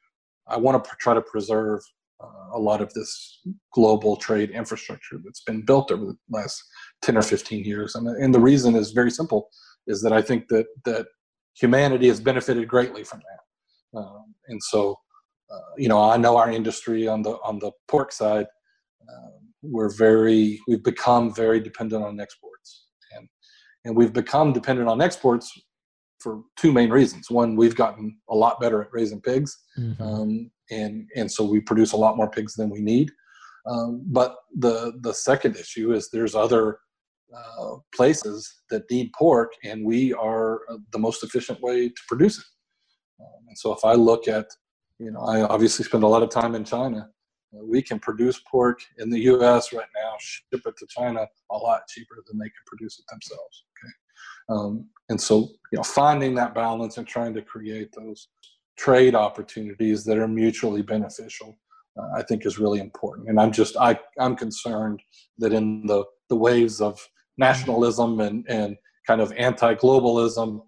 [0.49, 1.81] I want to try to preserve
[2.22, 3.41] uh, a lot of this
[3.74, 6.62] global trade infrastructure that's been built over the last
[7.03, 7.95] 10 or 15 years.
[7.95, 9.49] And, and the reason is very simple,
[9.87, 11.07] is that I think that, that
[11.55, 13.99] humanity has benefited greatly from that.
[13.99, 14.99] Um, and so,
[15.51, 18.47] uh, you know, I know our industry on the, on the pork side,
[19.03, 19.31] uh,
[19.62, 22.87] we're very, we've become very dependent on exports.
[23.16, 23.29] And,
[23.85, 25.53] and we've become dependent on exports
[26.18, 27.30] for two main reasons.
[27.30, 30.02] One, we've gotten a lot better at raising pigs, mm-hmm.
[30.02, 33.10] um, and and so we produce a lot more pigs than we need.
[33.66, 36.78] Um, but the the second issue is there's other
[37.34, 42.38] uh, places that need pork, and we are uh, the most efficient way to produce
[42.38, 42.44] it.
[43.20, 44.46] Um, and so if I look at,
[44.98, 47.10] you know, I obviously spend a lot of time in China.
[47.54, 49.72] Uh, we can produce pork in the U.S.
[49.72, 53.64] right now, ship it to China a lot cheaper than they can produce it themselves.
[54.49, 58.28] Um, and so, you know, finding that balance and trying to create those
[58.76, 61.57] trade opportunities that are mutually beneficial,
[61.99, 63.28] uh, I think is really important.
[63.28, 65.03] And I'm just, I, I'm concerned
[65.38, 67.01] that in the, the waves of
[67.38, 68.76] nationalism and, and
[69.07, 70.61] kind of anti-globalism,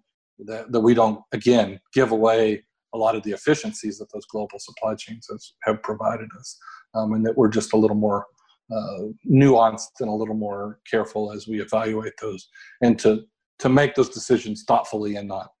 [0.45, 2.63] that, that we don't, again, give away
[2.93, 6.57] a lot of the efficiencies that those global supply chains has, have provided us.
[6.95, 8.25] Um, and that we're just a little more
[8.71, 12.47] uh, nuanced and a little more careful as we evaluate those
[12.81, 13.23] and to
[13.59, 15.51] to make those decisions thoughtfully and not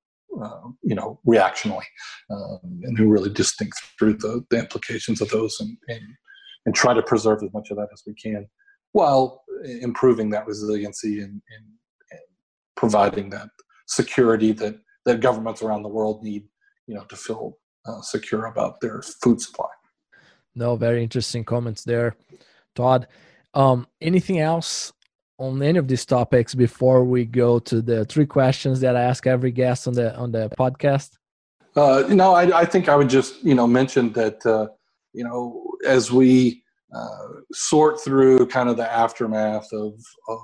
[0.41, 1.85] uh, you know reactionally
[2.29, 6.01] um, and who really just think through the, the implications of those and, and
[6.65, 8.47] and try to preserve as much of that as we can
[8.91, 9.43] while
[9.81, 11.65] improving that resiliency and, and,
[12.11, 12.21] and
[12.75, 13.49] providing that
[13.87, 14.75] security that
[15.05, 16.43] that governments around the world need
[16.87, 19.69] you know to feel uh, secure about their food supply.
[20.55, 22.15] No very interesting comments there
[22.75, 23.07] todd.
[23.53, 24.93] Um, anything else
[25.39, 29.25] on any of these topics before we go to the three questions that I ask
[29.25, 31.17] every guest on the on the podcast?
[31.75, 34.67] Uh, know, I, I think I would just you know mention that uh,
[35.13, 36.63] you know as we
[36.93, 39.93] uh, sort through kind of the aftermath of
[40.27, 40.39] of,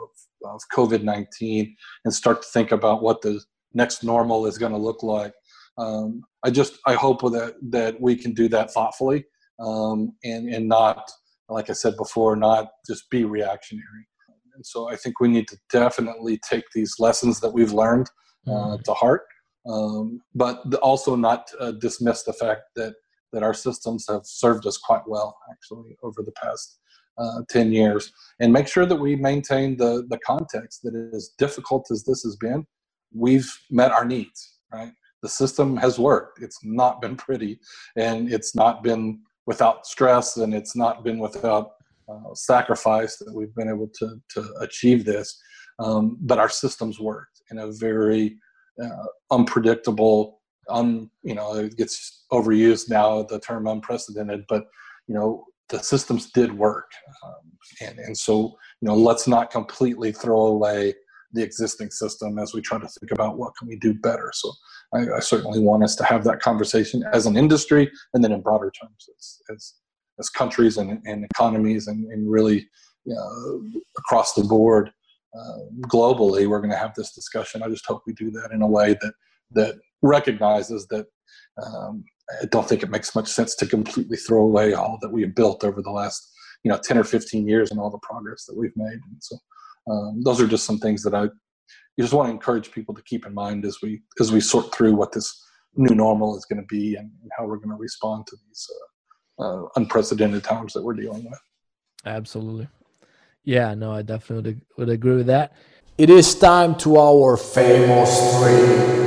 [0.45, 1.75] of COVID nineteen
[2.05, 3.41] and start to think about what the
[3.73, 5.33] next normal is going to look like.
[5.77, 9.25] Um, I just I hope that that we can do that thoughtfully
[9.59, 11.11] um, and and not
[11.49, 14.07] like I said before, not just be reactionary.
[14.55, 18.09] And so I think we need to definitely take these lessons that we've learned
[18.47, 18.81] uh, mm-hmm.
[18.83, 19.23] to heart,
[19.67, 22.93] um, but also not uh, dismiss the fact that
[23.33, 26.79] that our systems have served us quite well actually over the past
[27.17, 28.13] uh, 10 years.
[28.39, 32.35] And make sure that we maintain the the context that as difficult as this has
[32.37, 32.65] been
[33.13, 34.91] we've met our needs right?
[35.21, 36.41] The system has worked.
[36.41, 37.59] It's not been pretty
[37.95, 41.71] and it's not been without stress and it's not been without
[42.09, 45.39] uh, sacrifice that we've been able to, to achieve this.
[45.79, 48.37] Um, but our systems worked in a very
[48.81, 54.65] uh, unpredictable, un, you know, it gets overused now, the term unprecedented, but,
[55.07, 56.91] you know, the systems did work.
[57.23, 60.93] Um, and, and so, you know, let's not completely throw away
[61.33, 64.31] the existing system as we try to think about what can we do better.
[64.33, 64.51] So
[64.93, 68.41] I, I certainly want us to have that conversation as an industry and then in
[68.41, 69.73] broader terms as, as,
[70.19, 72.67] as countries and, and economies and, and really
[73.97, 74.91] across the board
[75.37, 77.61] uh, globally, we're going to have this discussion.
[77.61, 79.13] I just hope we do that in a way that,
[79.51, 81.05] that recognizes that
[81.63, 82.03] um,
[82.41, 85.35] I don't think it makes much sense to completely throw away all that we have
[85.35, 86.31] built over the last
[86.63, 88.93] you know 10 or 15 years and all the progress that we've made.
[88.93, 89.37] And so
[89.89, 91.29] um, those are just some things that I
[91.99, 94.95] just want to encourage people to keep in mind as we as we sort through
[94.95, 95.43] what this
[95.75, 98.67] new normal is going to be and, and how we're going to respond to these
[98.69, 98.85] uh,
[99.39, 101.39] uh, unprecedented times that we're dealing with.
[102.05, 102.67] Absolutely.
[103.43, 105.53] Yeah, no, I definitely would agree with that.
[105.97, 109.05] It is time to our famous three.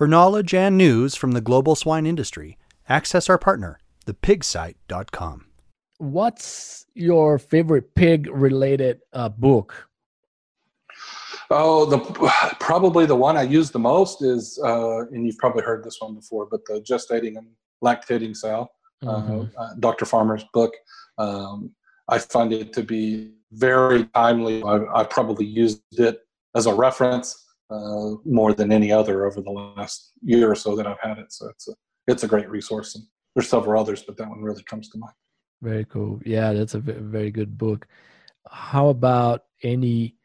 [0.00, 2.56] For knowledge and news from the global swine industry,
[2.88, 5.44] access our partner, thepigsite.com.
[5.98, 9.90] What's your favorite pig related uh, book?
[11.50, 11.98] Oh, the
[12.60, 16.14] probably the one I use the most is, uh, and you've probably heard this one
[16.14, 17.48] before, but the gestating and
[17.84, 18.70] lactating sow,
[19.02, 19.60] uh, mm-hmm.
[19.60, 20.06] uh, Dr.
[20.06, 20.72] Farmer's book.
[21.18, 21.72] Um,
[22.08, 24.62] I find it to be very timely.
[24.62, 26.20] I, I probably used it
[26.54, 30.86] as a reference uh, more than any other over the last year or so that
[30.86, 31.32] I've had it.
[31.32, 31.72] So it's a
[32.06, 33.04] it's a great resource, and
[33.34, 35.14] there's several others, but that one really comes to mind.
[35.62, 36.20] Very cool.
[36.24, 37.86] Yeah, that's a very good book.
[38.50, 40.16] How about any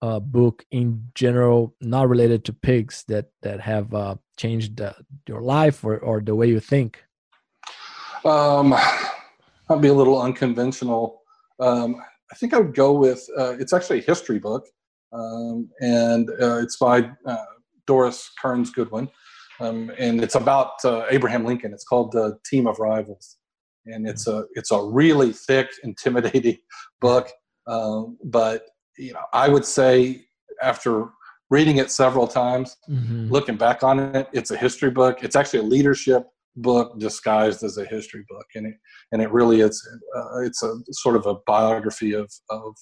[0.00, 4.94] uh, book in general, not related to pigs, that that have uh, changed uh,
[5.26, 7.04] your life or or the way you think?
[8.24, 8.74] Um,
[9.68, 11.22] I'll be a little unconventional.
[11.60, 11.96] Um,
[12.32, 14.66] I think I would go with uh, it's actually a history book,
[15.12, 17.44] um, and uh, it's by uh,
[17.86, 19.08] Doris Kearns Goodwin,
[19.60, 21.72] um, and it's about uh, Abraham Lincoln.
[21.72, 23.38] It's called the Team of Rivals,
[23.86, 26.58] and it's a it's a really thick, intimidating
[27.00, 27.30] book.
[27.66, 28.62] Um, but
[28.96, 30.24] you know, I would say
[30.62, 31.08] after
[31.50, 33.30] reading it several times, mm-hmm.
[33.30, 35.22] looking back on it, it's a history book.
[35.22, 36.24] It's actually a leadership
[36.56, 38.74] book disguised as a history book, and it
[39.12, 39.86] and it really is
[40.16, 42.74] uh, it's a sort of a biography of of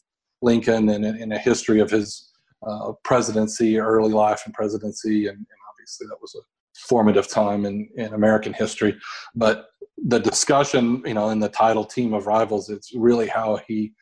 [0.42, 2.32] Lincoln and, and a history of his
[2.66, 6.42] uh, presidency, early life and presidency, and, and, obviously that was a
[6.88, 8.96] formative time in, in American history.
[9.34, 9.68] But
[10.04, 13.92] the discussion, you know, in the title "Team of Rivals," it's really how he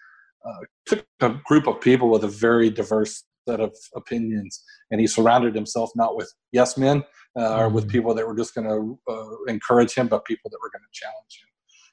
[0.47, 5.07] uh, took a group of people with a very diverse set of opinions, and he
[5.07, 7.05] surrounded himself not with yes men
[7.39, 7.91] uh, or with mm.
[7.91, 11.01] people that were just going to uh, encourage him, but people that were going to
[11.01, 11.49] challenge him.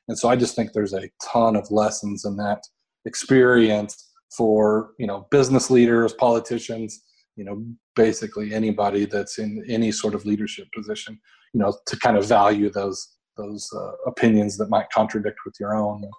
[0.08, 2.64] And so I just think there's a ton of lessons in that
[3.06, 7.02] experience for you know business leaders, politicians,
[7.36, 7.64] you know
[7.96, 11.20] basically anybody that's in any sort of leadership position,
[11.54, 15.76] you know to kind of value those those uh, opinions that might contradict with your
[15.76, 16.02] own.
[16.04, 16.10] You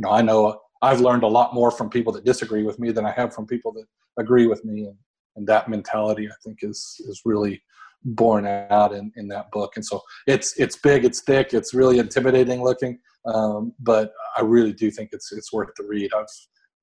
[0.00, 3.06] know, I know I've learned a lot more from people that disagree with me than
[3.06, 3.84] I have from people that
[4.18, 4.96] agree with me, and,
[5.36, 7.62] and that mentality I think is is really
[8.04, 9.72] borne out in, in that book.
[9.76, 14.72] And so it's it's big, it's thick, it's really intimidating looking, um, but I really
[14.72, 16.10] do think it's it's worth the read.
[16.14, 16.26] I've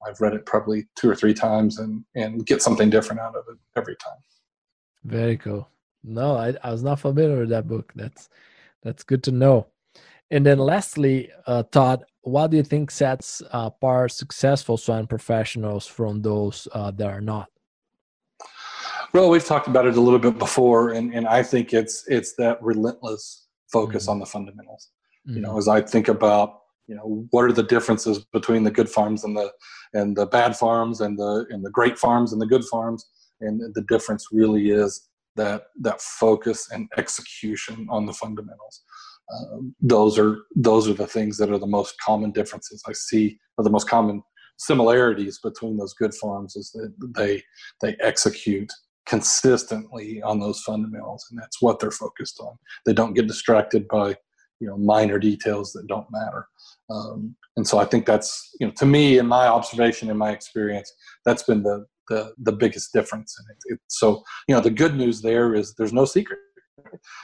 [0.06, 3.44] I've read it probably two or three times and and get something different out of
[3.50, 4.18] it every time.
[5.04, 5.68] Very cool.
[6.04, 7.92] No, I, I was not familiar with that book.
[7.96, 8.30] That's
[8.84, 9.68] that's good to know.
[10.32, 16.22] And then lastly, uh, Todd, what do you think sets apart successful swine professionals from
[16.22, 17.50] those uh, that are not?
[19.14, 22.36] Well, we've talked about it a little bit before, and, and I think it's it's
[22.36, 24.12] that relentless focus mm-hmm.
[24.12, 24.90] on the fundamentals.
[25.28, 25.36] Mm-hmm.
[25.36, 25.58] You know, mm-hmm.
[25.60, 26.60] as I think about
[26.90, 29.52] you know what are the differences between the good farms and the
[29.94, 33.08] and the bad farms and the and the great farms and the good farms,
[33.40, 38.82] and the difference really is that that focus and execution on the fundamentals.
[39.32, 43.40] Um, those are those are the things that are the most common differences I see,
[43.58, 44.24] or the most common
[44.58, 47.44] similarities between those good farms is that they
[47.84, 48.72] they execute
[49.06, 52.58] consistently on those fundamentals, and that's what they're focused on.
[52.88, 54.16] They don't get distracted by
[54.60, 56.48] you know minor details that don't matter.
[56.90, 60.32] Um, and so I think that's you know to me, in my observation, in my
[60.32, 60.92] experience,
[61.26, 63.36] that's been the the, the biggest difference.
[63.38, 66.40] And it, it, so you know the good news there is there's no secret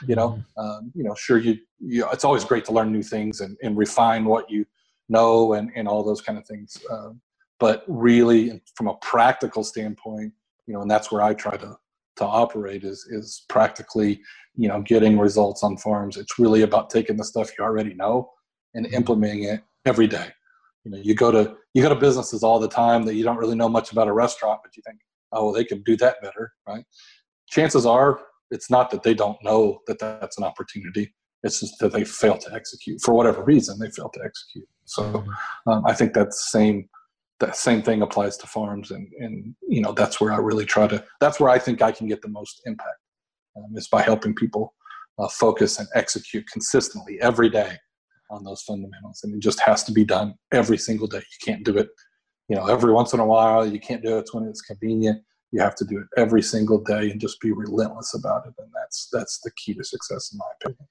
[0.06, 0.60] you know mm-hmm.
[0.60, 3.76] um, you know sure you, you it's always great to learn new things and, and
[3.76, 4.64] refine what you
[5.08, 7.20] know and, and all those kind of things um,
[7.58, 10.32] but really from a practical standpoint
[10.66, 11.76] you know and that's where i try to
[12.16, 14.20] to operate is is practically
[14.54, 18.30] you know getting results on farms it's really about taking the stuff you already know
[18.76, 20.28] and implementing it every day.
[20.84, 23.38] You know you go to you go to businesses all the time that you don't
[23.38, 25.00] really know much about a restaurant but you think
[25.32, 26.84] oh well they could do that better right?
[27.48, 28.20] Chances are
[28.50, 31.12] it's not that they don't know that that's an opportunity.
[31.42, 33.00] It's just that they fail to execute.
[33.02, 34.68] For whatever reason they fail to execute.
[34.84, 35.24] So
[35.66, 36.88] um, i think that same
[37.40, 40.86] that same thing applies to farms and and you know that's where i really try
[40.86, 43.00] to that's where i think i can get the most impact
[43.56, 44.74] um, is by helping people
[45.18, 47.76] uh, focus and execute consistently every day
[48.30, 51.18] on those fundamentals and it just has to be done every single day.
[51.18, 51.88] You can't do it
[52.48, 53.66] you know every once in a while.
[53.66, 55.22] You can't do it when it's convenient.
[55.52, 58.68] You have to do it every single day and just be relentless about it and
[58.74, 60.88] that's that's the key to success in my opinion.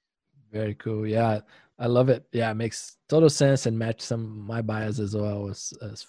[0.52, 1.06] Very cool.
[1.06, 1.40] Yeah
[1.78, 2.26] i love it.
[2.32, 6.06] Yeah it makes total sense and match some my bias as well as, as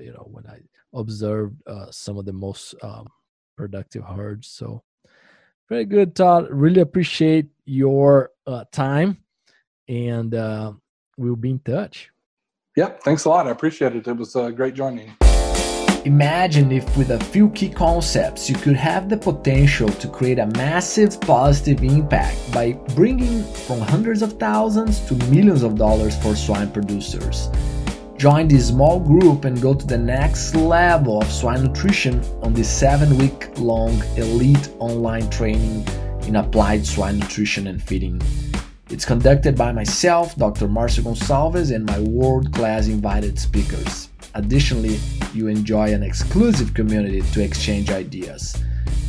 [0.00, 0.60] you know when i
[0.94, 3.06] observed uh, some of the most um,
[3.56, 4.48] productive herds.
[4.48, 4.82] So
[5.68, 6.48] very good todd.
[6.50, 9.18] Really appreciate your uh, time
[9.88, 10.72] and uh,
[11.16, 12.10] we'll be in touch.
[12.76, 13.46] Yeah thanks a lot.
[13.46, 14.06] I appreciate it.
[14.06, 15.14] It was uh, great joining
[16.04, 20.46] Imagine if with a few key concepts you could have the potential to create a
[20.46, 26.70] massive positive impact by bringing from hundreds of thousands to millions of dollars for swine
[26.70, 27.50] producers.
[28.16, 32.70] Join this small group and go to the next level of swine nutrition on this
[32.70, 35.84] 7 week long elite online training
[36.28, 38.20] in applied swine nutrition and feeding.
[38.90, 40.66] It's conducted by myself, Dr.
[40.66, 44.08] Marcio Gonçalves, and my world class invited speakers.
[44.34, 44.98] Additionally,
[45.34, 48.56] you enjoy an exclusive community to exchange ideas.